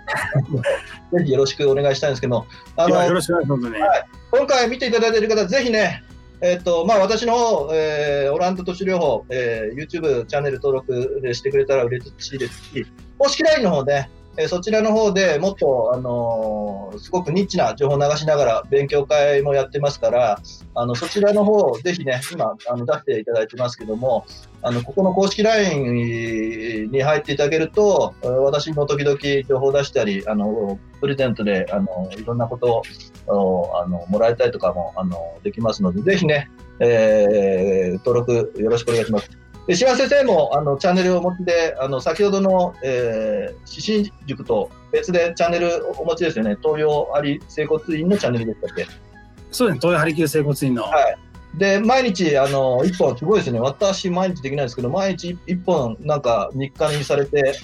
[1.12, 6.02] ぜひよろしくお願いしたいんですけど、あのよろしくお願いします、ね、はい、今回見ていただいている方、ぜひね、
[6.42, 12.86] えっとまあ、私の方、えー、オランダ都市療法、えー、YouTube チャンネル登録してくれたら嬉しいですし、
[13.18, 20.40] 公式 LINE の方ね、え、そちらの方でもっと、あの、すごくニッチな情報を流しながら勉強会もやってますから、
[20.74, 24.24] あのそちらの方ぜひね、今あの出していただいてますけども、
[24.62, 29.18] あのここの公式 LINE に入っていただけると、私も時々
[29.48, 32.82] 情報を出したり、あのプレゼントであのいろんなこと
[33.26, 39.30] をあのもらいたいとかもあのできますので、ぜひね、えー、登録よろしくお願いします。
[39.70, 48.86] で島先生もあのチャンネルをお持ちで、あの先ほどの、えー、指針塾と別でチャンネルお持ちですよね、東洋針整骨院のチャンネルでしたっけ？
[49.52, 50.82] そうですね、東洋針灸整骨院の。
[50.82, 51.18] はい
[51.56, 53.58] で、毎日、あの、1本、すごいですね。
[53.58, 57.54] 私、毎日できないですけど、毎日1本、なんか、日課にされて、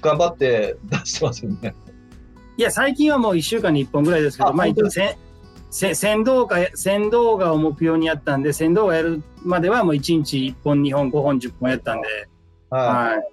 [0.00, 1.74] 頑張って出してますよね。
[2.56, 4.66] いや、最近はもう1週間に1本ぐらいですけど、まあ、
[5.72, 12.08] 一応せ、せ先導画、先導画を目標にやったんで、先導画やるまではもう1日1本、2本、5本、10本やったんで、
[12.70, 13.14] はい。
[13.14, 13.28] はい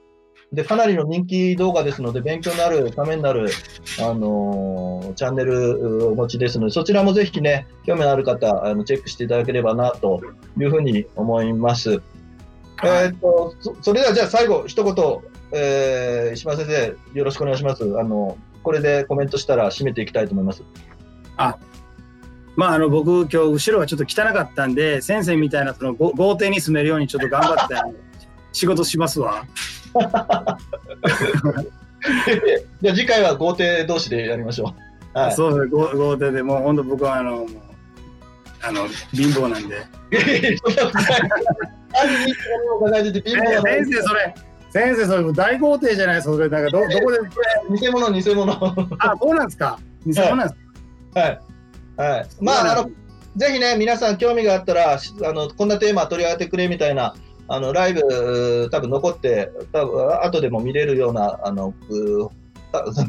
[0.52, 3.52] で、かなりの人気動画ですので、勉強になる、ためになる、
[4.00, 10.20] あのー、チャンネルお持ちですので、そちらもぜひね、興味のある方、あのチェックしていただければな、と
[10.58, 12.02] いうふうに思います。
[12.78, 14.96] はい、えっ、とそ、それではじゃあ最後、一言、
[15.52, 17.84] えー、石破先生、よろしくお願いします。
[18.00, 20.64] あの、これでコメントしたら締めていきたいと思います。
[21.38, 21.60] あ、
[22.60, 27.76] まあ、あの僕、今日後ろがちょっと汚かったんで、先生みたいなその豪邸に住めるようにちょっと頑張って
[28.52, 29.46] 仕事しますわ。
[32.82, 34.76] じゃあ次回は豪邸同士でやりましょ
[35.16, 35.18] う。
[35.18, 37.48] はい、そうですね、豪邸でもう本当僕はあの、
[38.62, 39.78] あの貧乏なんで。
[40.12, 40.60] 先
[43.86, 44.36] 生それ。
[44.70, 47.20] 先生、それ大豪邸じゃないそれ、なんかど、どこで？
[47.80, 48.52] 偽物、偽物。
[49.00, 49.80] あ、そうなんですか。
[50.06, 50.60] 偽物なんです
[51.14, 51.22] か。
[51.22, 51.40] はい。
[52.00, 52.28] はい。
[52.40, 52.90] まあ、あの、
[53.36, 57.14] ぜひね、皆さん興味があったら、あの、こんなテーマ取り上げてくれみたいな。
[57.52, 61.74] あのライブ、多分残って、多分後でも見れるような、あの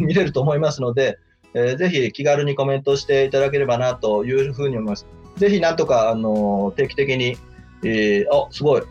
[0.00, 1.18] 見れると思いますので、
[1.52, 5.06] えー、ぜひ気軽にコメントしていただければなというふうに思います。
[5.36, 7.36] ぜひなんとか、あの定期的に、
[7.84, 8.82] えー、あすごい、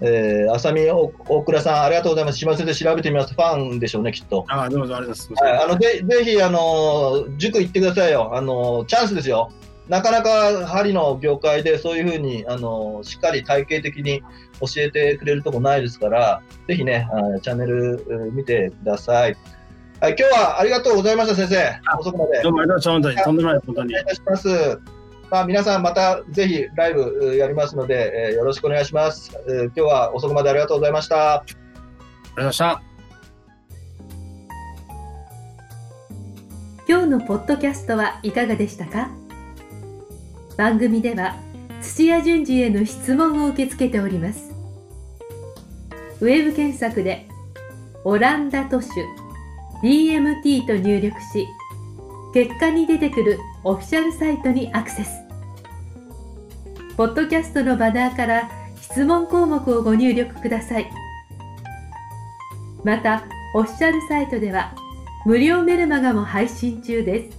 [0.00, 1.10] えー、浅見大
[1.44, 2.38] 倉さん、ありがとうございます。
[2.38, 3.34] 島先生、調べてみます。
[3.34, 4.44] ファンでしょうね、きっと。
[4.48, 5.32] あどうもありがとうございます。
[5.34, 8.30] はい、あのぜぜひ、あの塾行ってくださいよ。
[8.34, 9.50] あのチャンスですよ。
[9.88, 14.20] なかなか針の業界でそういうふうにあのしっかり体系的に
[14.60, 17.08] 教えてくれるとこないですから、ぜひね、
[17.42, 19.36] チャンネル見てください。
[20.00, 21.80] はい、今日はありがとうございました、先生。
[21.98, 22.40] 遅くまで。
[22.42, 23.24] どうもありがとうございました。
[23.24, 23.94] とんでもない、本当に。
[23.94, 24.97] お願いいたします。
[25.30, 31.34] まあ、皆さんまたぜひライブやりますので、えー、よろしくお願いします、えー、今日は遅くまでありがとうございました。
[31.34, 32.82] ありがとうございました。
[36.88, 39.10] 今日のポッドキャストはいかがでしたか？
[40.56, 41.36] 番組では
[41.82, 44.50] 土屋順次への質問を受け付けております。
[46.20, 47.28] ウェブ検索で
[48.04, 48.88] オランダ都市
[49.84, 51.46] DMT と入力し
[52.34, 55.10] 結果に出てくるオフィシャルサイトにアクセス。
[56.96, 58.50] ポッドキャストのバナーから
[58.80, 60.90] 質問項目をご入力ください。
[62.84, 63.24] また、
[63.54, 64.74] オフィシャルサイトでは
[65.24, 67.38] 無料メルマガも配信中です。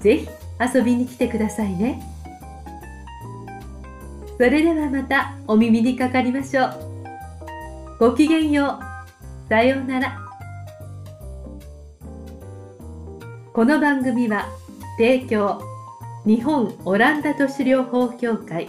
[0.00, 0.28] ぜひ
[0.74, 2.02] 遊びに来てくださいね。
[4.36, 6.74] それではまたお耳にかかりましょう。
[7.98, 9.48] ごきげんよう。
[9.48, 10.27] さようなら。
[13.58, 14.46] この番組は
[14.98, 15.60] 提供
[16.24, 18.68] 日本オランダ都市療法協会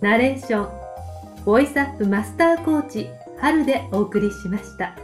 [0.00, 3.08] ナレーションボイスアップマスターコーチ
[3.40, 5.03] 春でお送りしました。